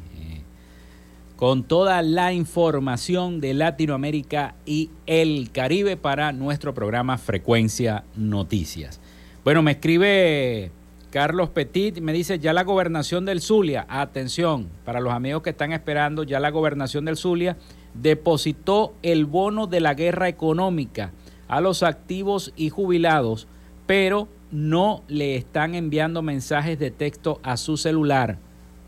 con 1.38 1.62
toda 1.62 2.02
la 2.02 2.32
información 2.32 3.40
de 3.40 3.54
Latinoamérica 3.54 4.56
y 4.66 4.90
el 5.06 5.52
Caribe 5.52 5.96
para 5.96 6.32
nuestro 6.32 6.74
programa 6.74 7.16
Frecuencia 7.16 8.02
Noticias. 8.16 9.00
Bueno, 9.44 9.62
me 9.62 9.70
escribe 9.70 10.72
Carlos 11.10 11.50
Petit, 11.50 12.00
me 12.00 12.12
dice 12.12 12.40
ya 12.40 12.52
la 12.52 12.64
gobernación 12.64 13.24
del 13.24 13.40
Zulia, 13.40 13.86
atención, 13.88 14.68
para 14.84 14.98
los 14.98 15.12
amigos 15.12 15.42
que 15.42 15.50
están 15.50 15.70
esperando, 15.70 16.24
ya 16.24 16.40
la 16.40 16.50
gobernación 16.50 17.04
del 17.04 17.16
Zulia 17.16 17.56
depositó 17.94 18.94
el 19.02 19.24
bono 19.24 19.68
de 19.68 19.78
la 19.78 19.94
guerra 19.94 20.26
económica 20.26 21.12
a 21.46 21.60
los 21.60 21.84
activos 21.84 22.52
y 22.56 22.70
jubilados, 22.70 23.46
pero 23.86 24.26
no 24.50 25.04
le 25.06 25.36
están 25.36 25.76
enviando 25.76 26.20
mensajes 26.20 26.80
de 26.80 26.90
texto 26.90 27.38
a 27.44 27.56
su 27.56 27.76
celular. 27.76 28.38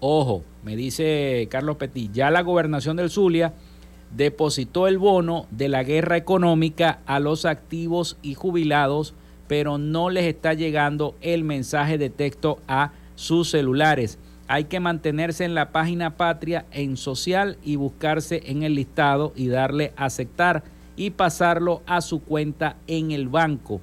Ojo, 0.01 0.43
me 0.63 0.77
dice 0.77 1.49
Carlos 1.51 1.77
Petit, 1.77 2.13
ya 2.13 2.31
la 2.31 2.43
gobernación 2.43 2.97
del 2.97 3.11
Zulia 3.11 3.55
depositó 4.15 4.89
el 4.89 4.99
bono 4.99 5.47
de 5.51 5.69
la 5.69 5.83
guerra 5.85 6.17
económica 6.17 7.01
a 7.07 7.21
los 7.21 7.45
activos 7.45 8.19
y 8.23 8.35
jubilados, 8.35 9.15
pero 9.47 9.79
no 9.79 10.11
les 10.11 10.25
está 10.25 10.55
llegando 10.55 11.17
el 11.21 11.45
mensaje 11.45 11.99
de 11.99 12.11
texto 12.11 12.59
a 12.69 12.93
sus 13.15 13.51
celulares. 13.51 14.19
Hay 14.49 14.65
que 14.65 14.81
mantenerse 14.81 15.45
en 15.45 15.55
la 15.55 15.71
página 15.71 16.17
patria 16.17 16.67
en 16.73 16.97
social 16.97 17.57
y 17.63 17.77
buscarse 17.77 18.43
en 18.47 18.65
el 18.65 18.75
listado 18.75 19.33
y 19.37 19.49
darle 19.49 19.93
aceptar 19.97 20.65
y 20.97 21.11
pasarlo 21.11 21.83
a 21.87 22.01
su 22.01 22.21
cuenta 22.21 22.77
en 22.89 23.13
el 23.13 23.29
banco. 23.29 23.81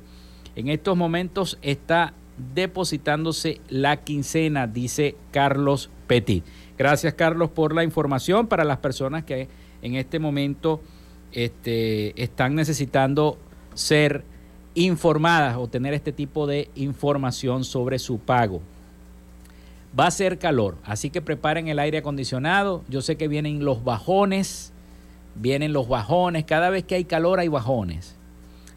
En 0.55 0.67
estos 0.67 0.97
momentos 0.97 1.57
está 1.61 2.13
depositándose 2.53 3.61
la 3.69 3.97
quincena, 3.97 4.67
dice 4.67 5.15
Carlos 5.31 5.89
Petit. 6.05 6.43
Gracias, 6.77 7.15
Carlos, 7.15 7.49
por 7.49 7.73
la 7.73 7.83
información 7.83 8.47
para 8.47 8.63
las 8.63 8.77
personas 8.77 9.23
que 9.23 9.47
en 9.81 9.95
este 9.95 10.19
momento 10.19 10.79
este, 11.31 12.21
están 12.21 12.53
necesitando 12.53 13.37
ser 13.73 14.23
informadas 14.75 15.57
o 15.57 15.67
tener 15.67 15.95
este 15.95 16.11
tipo 16.11 16.45
de 16.45 16.69
información 16.75 17.63
sobre 17.63 17.97
su 17.97 18.19
pago. 18.19 18.61
Va 19.99 20.05
a 20.05 20.11
ser 20.11 20.37
calor, 20.37 20.77
así 20.83 21.09
que 21.09 21.21
preparen 21.21 21.67
el 21.67 21.79
aire 21.79 21.97
acondicionado. 21.97 22.83
Yo 22.87 23.01
sé 23.01 23.15
que 23.15 23.27
vienen 23.27 23.65
los 23.65 23.83
bajones, 23.83 24.71
vienen 25.33 25.73
los 25.73 25.87
bajones. 25.87 26.45
Cada 26.45 26.69
vez 26.69 26.83
que 26.83 26.93
hay 26.93 27.05
calor 27.05 27.39
hay 27.39 27.47
bajones. 27.47 28.15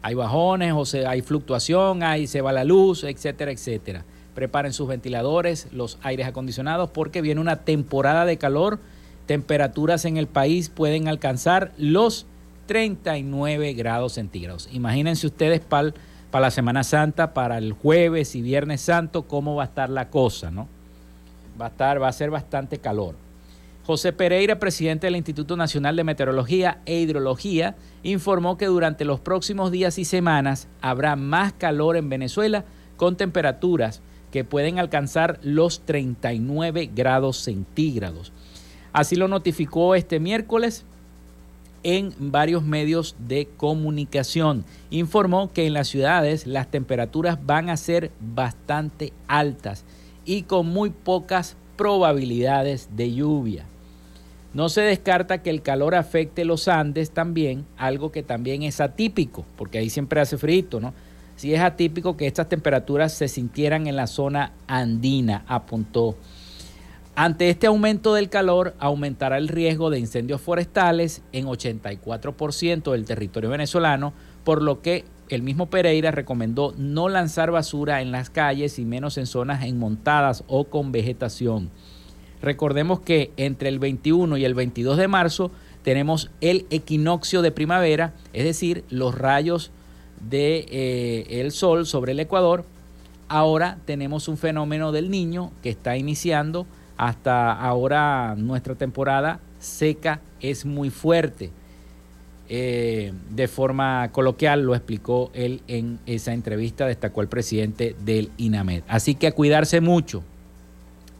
Hay 0.01 0.15
bajones, 0.15 0.73
o 0.75 0.85
sea, 0.85 1.11
hay 1.11 1.21
fluctuación, 1.21 2.01
hay, 2.01 2.25
se 2.25 2.41
va 2.41 2.51
la 2.51 2.63
luz, 2.63 3.03
etcétera, 3.03 3.51
etcétera 3.51 4.03
preparen 4.33 4.73
sus 4.73 4.87
ventiladores, 4.87 5.67
los 5.71 5.97
aires 6.01 6.27
acondicionados, 6.27 6.89
porque 6.89 7.21
viene 7.21 7.41
una 7.41 7.57
temporada 7.57 8.25
de 8.25 8.37
calor. 8.37 8.79
Temperaturas 9.25 10.05
en 10.05 10.17
el 10.17 10.27
país 10.27 10.69
pueden 10.69 11.07
alcanzar 11.07 11.71
los 11.77 12.25
39 12.65 13.73
grados 13.73 14.13
centígrados. 14.13 14.69
Imagínense 14.71 15.27
ustedes 15.27 15.59
para 15.59 15.93
la 16.31 16.51
Semana 16.51 16.83
Santa, 16.83 17.33
para 17.33 17.57
el 17.57 17.73
jueves 17.73 18.35
y 18.35 18.41
Viernes 18.41 18.81
Santo, 18.81 19.23
cómo 19.23 19.55
va 19.55 19.63
a 19.63 19.67
estar 19.67 19.89
la 19.89 20.09
cosa, 20.09 20.51
¿no? 20.51 20.67
Va 21.59 21.65
a 21.65 21.69
estar, 21.69 22.01
va 22.01 22.07
a 22.07 22.13
ser 22.13 22.29
bastante 22.29 22.77
calor. 22.79 23.15
José 23.85 24.13
Pereira, 24.13 24.59
presidente 24.59 25.07
del 25.07 25.15
Instituto 25.15 25.57
Nacional 25.57 25.95
de 25.95 26.03
Meteorología 26.03 26.81
e 26.85 26.99
Hidrología, 26.99 27.75
informó 28.03 28.57
que 28.57 28.67
durante 28.67 29.05
los 29.05 29.19
próximos 29.19 29.71
días 29.71 29.97
y 29.97 30.05
semanas 30.05 30.67
habrá 30.81 31.15
más 31.15 31.53
calor 31.53 31.97
en 31.97 32.07
Venezuela 32.07 32.63
con 32.95 33.17
temperaturas 33.17 34.01
que 34.31 34.43
pueden 34.43 34.79
alcanzar 34.79 35.39
los 35.43 35.81
39 35.81 36.89
grados 36.93 37.37
centígrados. 37.37 38.31
Así 38.93 39.15
lo 39.15 39.27
notificó 39.27 39.95
este 39.95 40.19
miércoles 40.19 40.83
en 41.83 42.13
varios 42.17 42.63
medios 42.63 43.15
de 43.19 43.47
comunicación. 43.57 44.65
Informó 44.89 45.51
que 45.51 45.65
en 45.65 45.73
las 45.73 45.87
ciudades 45.87 46.45
las 46.45 46.69
temperaturas 46.69 47.39
van 47.45 47.69
a 47.69 47.77
ser 47.77 48.11
bastante 48.19 49.13
altas 49.27 49.83
y 50.25 50.43
con 50.43 50.67
muy 50.67 50.89
pocas 50.89 51.55
probabilidades 51.77 52.89
de 52.95 53.13
lluvia. 53.13 53.65
No 54.53 54.67
se 54.67 54.81
descarta 54.81 55.41
que 55.41 55.49
el 55.49 55.61
calor 55.61 55.95
afecte 55.95 56.43
los 56.43 56.67
Andes 56.67 57.11
también, 57.11 57.65
algo 57.77 58.11
que 58.11 58.21
también 58.21 58.63
es 58.63 58.81
atípico, 58.81 59.45
porque 59.57 59.77
ahí 59.77 59.89
siempre 59.89 60.19
hace 60.19 60.37
frío, 60.37 60.79
¿no? 60.81 60.93
Si 61.41 61.55
es 61.55 61.61
atípico 61.61 62.17
que 62.17 62.27
estas 62.27 62.49
temperaturas 62.49 63.15
se 63.15 63.27
sintieran 63.27 63.87
en 63.87 63.95
la 63.95 64.05
zona 64.05 64.51
andina, 64.67 65.43
apuntó. 65.47 66.15
Ante 67.15 67.49
este 67.49 67.65
aumento 67.65 68.13
del 68.13 68.29
calor, 68.29 68.75
aumentará 68.77 69.39
el 69.39 69.47
riesgo 69.47 69.89
de 69.89 69.97
incendios 69.97 70.39
forestales 70.39 71.23
en 71.31 71.47
84% 71.47 72.91
del 72.91 73.05
territorio 73.05 73.49
venezolano, 73.49 74.13
por 74.43 74.61
lo 74.61 74.83
que 74.83 75.03
el 75.29 75.41
mismo 75.41 75.65
Pereira 75.71 76.11
recomendó 76.11 76.75
no 76.77 77.09
lanzar 77.09 77.49
basura 77.49 78.03
en 78.03 78.11
las 78.11 78.29
calles 78.29 78.77
y 78.77 78.85
menos 78.85 79.17
en 79.17 79.25
zonas 79.25 79.63
enmontadas 79.63 80.43
o 80.45 80.65
con 80.65 80.91
vegetación. 80.91 81.71
Recordemos 82.43 82.99
que 82.99 83.31
entre 83.37 83.69
el 83.69 83.79
21 83.79 84.37
y 84.37 84.45
el 84.45 84.53
22 84.53 84.95
de 84.95 85.07
marzo 85.07 85.49
tenemos 85.81 86.29
el 86.39 86.67
equinoccio 86.69 87.41
de 87.41 87.51
primavera, 87.51 88.13
es 88.31 88.43
decir, 88.43 88.83
los 88.91 89.17
rayos 89.17 89.71
de 90.29 90.65
eh, 90.69 91.41
el 91.41 91.51
sol 91.51 91.85
sobre 91.85 92.11
el 92.13 92.19
Ecuador, 92.19 92.65
ahora 93.27 93.77
tenemos 93.85 94.27
un 94.27 94.37
fenómeno 94.37 94.91
del 94.91 95.09
niño 95.09 95.51
que 95.63 95.69
está 95.69 95.97
iniciando. 95.97 96.65
Hasta 96.97 97.51
ahora 97.53 98.35
nuestra 98.37 98.75
temporada 98.75 99.39
seca 99.59 100.21
es 100.39 100.65
muy 100.65 100.89
fuerte. 100.89 101.51
Eh, 102.53 103.13
de 103.29 103.47
forma 103.47 104.09
coloquial 104.11 104.63
lo 104.63 104.75
explicó 104.75 105.31
él 105.33 105.61
en 105.67 105.99
esa 106.05 106.33
entrevista, 106.33 106.85
destacó 106.85 107.21
el 107.21 107.29
presidente 107.29 107.95
del 108.03 108.29
INAMED. 108.37 108.83
Así 108.89 109.15
que 109.15 109.27
a 109.27 109.31
cuidarse 109.31 109.79
mucho 109.79 110.21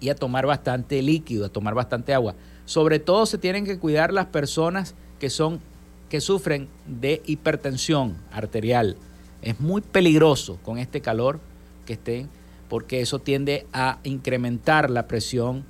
y 0.02 0.10
a 0.10 0.16
tomar 0.16 0.46
bastante 0.46 1.02
líquido, 1.02 1.46
a 1.46 1.50
tomar 1.50 1.74
bastante 1.74 2.14
agua. 2.14 2.36
Sobre 2.66 3.00
todo 3.00 3.26
se 3.26 3.38
tienen 3.38 3.64
que 3.64 3.80
cuidar 3.80 4.12
las 4.12 4.26
personas 4.26 4.94
que 5.20 5.30
son 5.30 5.62
que 6.12 6.20
sufren 6.20 6.68
de 6.86 7.22
hipertensión 7.26 8.18
arterial. 8.34 8.98
Es 9.42 9.62
muy 9.62 9.80
peligroso 9.80 10.60
con 10.62 10.78
este 10.78 11.00
calor 11.00 11.40
que 11.86 11.94
estén, 11.94 12.28
porque 12.68 13.00
eso 13.00 13.20
tiende 13.20 13.66
a 13.72 14.00
incrementar 14.04 14.90
la 14.90 15.08
presión 15.08 15.64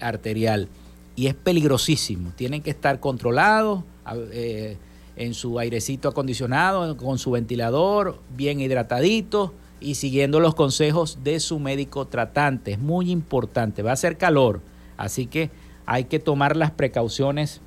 arterial 0.00 0.68
y 1.16 1.26
es 1.26 1.34
peligrosísimo. 1.34 2.30
Tienen 2.36 2.62
que 2.62 2.70
estar 2.70 3.00
controlados 3.00 3.82
eh, 4.30 4.76
en 5.16 5.34
su 5.34 5.58
airecito 5.58 6.08
acondicionado, 6.08 6.96
con 6.96 7.18
su 7.18 7.32
ventilador, 7.32 8.20
bien 8.36 8.60
hidrataditos 8.60 9.50
y 9.80 9.96
siguiendo 9.96 10.38
los 10.38 10.54
consejos 10.54 11.18
de 11.24 11.40
su 11.40 11.58
médico 11.58 12.06
tratante. 12.06 12.70
Es 12.70 12.78
muy 12.78 13.10
importante, 13.10 13.82
va 13.82 13.90
a 13.90 13.96
ser 13.96 14.16
calor, 14.16 14.60
así 14.96 15.26
que 15.26 15.50
hay 15.86 16.04
que 16.04 16.20
tomar 16.20 16.56
las 16.56 16.70
precauciones 16.70 17.60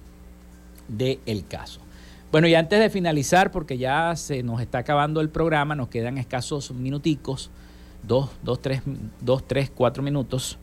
del 0.87 1.45
caso. 1.45 1.80
Bueno, 2.31 2.47
y 2.47 2.55
antes 2.55 2.79
de 2.79 2.89
finalizar, 2.89 3.51
porque 3.51 3.77
ya 3.77 4.15
se 4.15 4.41
nos 4.41 4.61
está 4.61 4.77
acabando 4.77 5.19
el 5.19 5.29
programa, 5.29 5.75
nos 5.75 5.89
quedan 5.89 6.17
escasos 6.17 6.71
minuticos, 6.71 7.51
dos, 8.03 8.29
dos, 8.41 8.61
tres, 8.61 8.81
dos, 9.19 9.45
tres, 9.45 9.69
cuatro 9.69 10.01
minutos, 10.01 10.57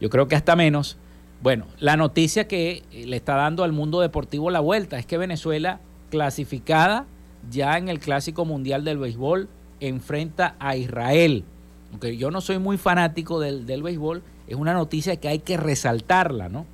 yo 0.00 0.08
creo 0.08 0.28
que 0.28 0.36
hasta 0.36 0.54
menos. 0.54 0.98
Bueno, 1.42 1.66
la 1.80 1.96
noticia 1.96 2.46
que 2.46 2.84
le 2.92 3.16
está 3.16 3.34
dando 3.34 3.64
al 3.64 3.72
mundo 3.72 4.00
deportivo 4.00 4.50
la 4.50 4.60
vuelta 4.60 5.00
es 5.00 5.06
que 5.06 5.18
Venezuela, 5.18 5.80
clasificada 6.10 7.06
ya 7.50 7.76
en 7.76 7.88
el 7.88 7.98
Clásico 7.98 8.44
Mundial 8.44 8.84
del 8.84 8.98
Béisbol, 8.98 9.48
enfrenta 9.80 10.54
a 10.60 10.76
Israel. 10.76 11.44
Aunque 11.90 12.16
yo 12.16 12.30
no 12.30 12.40
soy 12.40 12.60
muy 12.60 12.78
fanático 12.78 13.40
del, 13.40 13.66
del 13.66 13.82
béisbol, 13.82 14.22
es 14.46 14.54
una 14.54 14.74
noticia 14.74 15.16
que 15.16 15.26
hay 15.26 15.40
que 15.40 15.56
resaltarla, 15.56 16.48
¿no? 16.48 16.66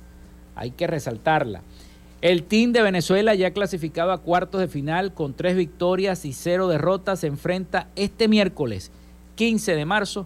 Hay 0.55 0.71
que 0.71 0.85
resaltarla. 0.85 1.63
El 2.21 2.43
team 2.45 2.71
de 2.71 2.81
Venezuela 2.81 3.35
ya 3.35 3.51
clasificado 3.51 4.11
a 4.11 4.23
cuartos 4.23 4.59
de 4.59 4.67
final 4.67 5.13
con 5.13 5.35
tres 5.35 5.55
victorias 5.55 6.25
y 6.25 6.33
cero 6.33 6.67
derrotas 6.67 7.19
se 7.19 7.27
enfrenta 7.27 7.89
este 7.95 8.27
miércoles 8.27 8.91
15 9.35 9.75
de 9.75 9.85
marzo 9.85 10.25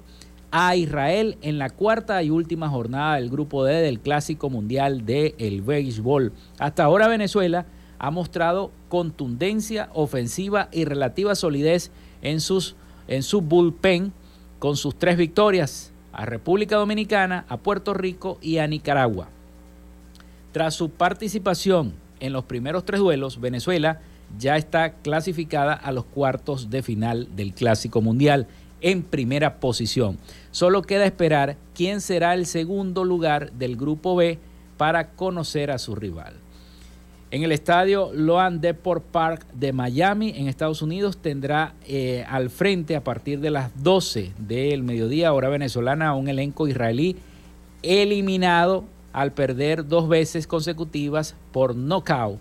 a 0.52 0.74
Israel 0.78 1.38
en 1.42 1.58
la 1.58 1.70
cuarta 1.70 2.24
y 2.24 2.30
última 2.30 2.70
jornada 2.70 3.16
del 3.16 3.30
grupo 3.30 3.66
D 3.66 3.82
del 3.82 4.00
Clásico 4.00 4.50
Mundial 4.50 5.06
del 5.06 5.36
el 5.38 5.62
Béisbol. 5.62 6.32
Hasta 6.60 6.86
ahora 6.86 7.10
Venezuela 7.10 7.66
ha 8.00 8.10
mostrado 8.10 8.72
contundencia 8.88 9.90
ofensiva 9.94 10.70
y 10.72 10.86
relativa 10.86 11.36
solidez 11.36 11.92
en, 12.22 12.40
sus, 12.40 12.78
en 13.10 13.22
su 13.22 13.42
bullpen 13.42 14.14
con 14.60 14.78
sus 14.78 14.98
tres 14.98 15.18
victorias 15.18 15.92
a 16.14 16.26
República 16.26 16.78
Dominicana, 16.78 17.46
a 17.50 17.58
Puerto 17.58 17.94
Rico 17.94 18.38
y 18.42 18.60
a 18.60 18.68
Nicaragua. 18.68 19.28
Tras 20.52 20.76
su 20.76 20.90
participación 20.90 21.94
en 22.20 22.34
los 22.34 22.44
primeros 22.44 22.86
tres 22.86 23.00
duelos, 23.00 23.40
Venezuela 23.40 24.02
ya 24.38 24.58
está 24.58 24.94
clasificada 24.94 25.74
a 25.74 25.92
los 25.92 26.06
cuartos 26.06 26.70
de 26.70 26.84
final 26.84 27.36
del 27.36 27.54
Clásico 27.54 28.02
Mundial 28.02 28.48
en 28.82 29.04
primera 29.04 29.60
posición. 29.60 30.18
Solo 30.52 30.82
queda 30.82 31.06
esperar 31.06 31.58
quién 31.74 32.02
será 32.02 32.34
el 32.34 32.46
segundo 32.46 33.04
lugar 33.04 33.52
del 33.54 33.78
Grupo 33.78 34.16
B 34.16 34.40
para 34.78 35.12
conocer 35.12 35.72
a 35.72 35.78
su 35.78 35.96
rival. 35.96 36.34
En 37.30 37.44
el 37.44 37.54
estadio 37.54 38.12
Loan 38.14 38.60
Deport 38.60 39.06
Park 39.06 39.46
de 39.54 39.72
Miami, 39.72 40.34
en 40.36 40.50
Estados 40.50 40.82
Unidos, 40.82 41.18
tendrá 41.18 41.76
eh, 41.88 42.26
al 42.28 42.50
frente 42.50 42.98
a 42.98 43.04
partir 43.06 43.40
de 43.40 43.52
las 43.52 43.72
12 43.82 44.34
del 44.38 44.84
mediodía, 44.84 45.32
hora 45.32 45.48
venezolana, 45.48 46.14
un 46.14 46.28
elenco 46.28 46.68
israelí 46.68 47.16
eliminado 47.84 48.84
al 49.14 49.32
perder 49.34 49.88
dos 49.88 50.08
veces 50.08 50.48
consecutivas 50.48 51.36
por 51.52 51.76
knockout. 51.76 52.40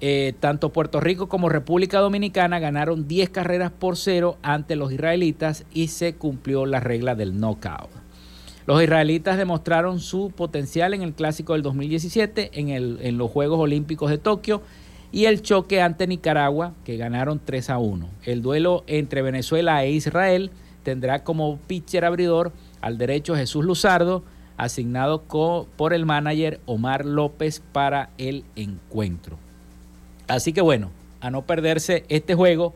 Eh, 0.00 0.34
tanto 0.38 0.70
Puerto 0.70 1.00
Rico 1.00 1.28
como 1.28 1.48
República 1.48 1.98
Dominicana 1.98 2.60
ganaron 2.60 3.08
10 3.08 3.30
carreras 3.30 3.72
por 3.72 3.96
cero 3.96 4.36
ante 4.42 4.76
los 4.76 4.92
israelitas 4.92 5.64
y 5.72 5.88
se 5.88 6.14
cumplió 6.14 6.66
la 6.66 6.78
regla 6.78 7.16
del 7.16 7.40
knockout. 7.40 7.90
Los 8.66 8.82
israelitas 8.82 9.38
demostraron 9.38 9.98
su 9.98 10.30
potencial 10.30 10.94
en 10.94 11.02
el 11.02 11.14
clásico 11.14 11.54
del 11.54 11.62
2017, 11.62 12.50
en, 12.52 12.68
en 12.68 13.18
los 13.18 13.30
Juegos 13.30 13.58
Olímpicos 13.58 14.10
de 14.10 14.18
Tokio 14.18 14.62
y 15.10 15.24
el 15.24 15.42
choque 15.42 15.80
ante 15.80 16.06
Nicaragua, 16.06 16.74
que 16.84 16.96
ganaron 16.96 17.40
3 17.42 17.70
a 17.70 17.78
1. 17.78 18.08
El 18.24 18.42
duelo 18.42 18.84
entre 18.86 19.22
Venezuela 19.22 19.82
e 19.84 19.90
Israel 19.90 20.50
tendrá 20.82 21.24
como 21.24 21.58
pitcher 21.66 22.04
abridor 22.04 22.52
al 22.80 22.98
derecho 22.98 23.34
Jesús 23.34 23.64
Luzardo, 23.64 24.22
asignado 24.58 25.22
por 25.76 25.94
el 25.94 26.04
manager 26.04 26.60
Omar 26.66 27.06
López 27.06 27.62
para 27.72 28.10
el 28.18 28.44
encuentro. 28.56 29.38
Así 30.26 30.52
que 30.52 30.60
bueno, 30.60 30.90
a 31.20 31.30
no 31.30 31.46
perderse 31.46 32.04
este 32.08 32.34
juego 32.34 32.74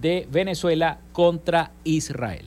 de 0.00 0.26
Venezuela 0.30 0.98
contra 1.12 1.70
Israel. 1.84 2.46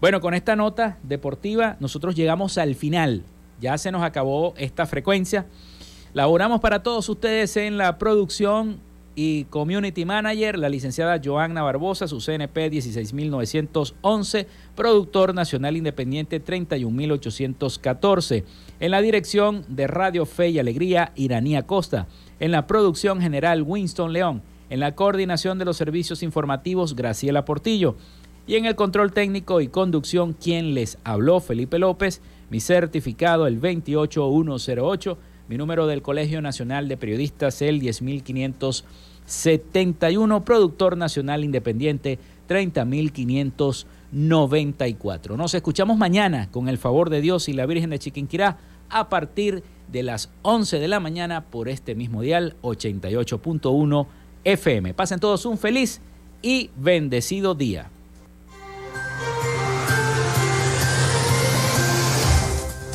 Bueno, 0.00 0.20
con 0.20 0.34
esta 0.34 0.56
nota 0.56 0.98
deportiva 1.02 1.76
nosotros 1.80 2.14
llegamos 2.14 2.58
al 2.58 2.74
final. 2.74 3.24
Ya 3.60 3.78
se 3.78 3.90
nos 3.90 4.02
acabó 4.02 4.54
esta 4.56 4.86
frecuencia. 4.86 5.46
Laboramos 6.12 6.60
para 6.60 6.82
todos 6.82 7.08
ustedes 7.08 7.56
en 7.56 7.78
la 7.78 7.98
producción 7.98 8.80
y 9.20 9.46
Community 9.46 10.04
Manager, 10.04 10.56
la 10.60 10.68
licenciada 10.68 11.20
Joanna 11.20 11.64
Barbosa, 11.64 12.06
su 12.06 12.20
CNP 12.20 12.70
16911, 12.70 14.46
productor 14.76 15.34
nacional 15.34 15.76
independiente 15.76 16.38
31814. 16.38 18.44
En 18.78 18.92
la 18.92 19.00
dirección 19.00 19.64
de 19.66 19.88
Radio 19.88 20.24
Fe 20.24 20.50
y 20.50 20.60
Alegría, 20.60 21.10
Iranía 21.16 21.66
Costa. 21.66 22.06
En 22.38 22.52
la 22.52 22.68
producción 22.68 23.20
general, 23.20 23.64
Winston 23.64 24.12
León. 24.12 24.40
En 24.70 24.78
la 24.78 24.94
coordinación 24.94 25.58
de 25.58 25.64
los 25.64 25.76
servicios 25.76 26.22
informativos, 26.22 26.94
Graciela 26.94 27.44
Portillo. 27.44 27.96
Y 28.46 28.54
en 28.54 28.66
el 28.66 28.76
control 28.76 29.12
técnico 29.12 29.60
y 29.60 29.66
conducción, 29.66 30.32
quien 30.32 30.74
les 30.74 30.96
habló, 31.02 31.40
Felipe 31.40 31.80
López. 31.80 32.22
Mi 32.50 32.60
certificado, 32.60 33.48
el 33.48 33.58
28108 33.58 35.18
mi 35.48 35.56
número 35.56 35.86
del 35.86 36.02
Colegio 36.02 36.42
Nacional 36.42 36.88
de 36.88 36.98
Periodistas, 36.98 37.62
el 37.62 37.80
10571, 37.80 40.44
productor 40.44 40.96
nacional 40.96 41.42
independiente, 41.42 42.20
30594. 42.46 45.36
Nos 45.36 45.54
escuchamos 45.54 45.96
mañana, 45.96 46.48
con 46.50 46.68
el 46.68 46.78
favor 46.78 47.10
de 47.10 47.22
Dios 47.22 47.48
y 47.48 47.54
la 47.54 47.66
Virgen 47.66 47.90
de 47.90 47.98
Chiquinquirá, 47.98 48.58
a 48.90 49.08
partir 49.08 49.64
de 49.90 50.02
las 50.02 50.30
11 50.42 50.78
de 50.78 50.88
la 50.88 51.00
mañana 51.00 51.46
por 51.46 51.68
este 51.68 51.94
mismo 51.94 52.22
dial 52.22 52.56
88.1 52.62 54.06
FM. 54.44 54.94
Pasen 54.94 55.18
todos 55.18 55.46
un 55.46 55.56
feliz 55.56 56.02
y 56.42 56.70
bendecido 56.76 57.54
día. 57.54 57.90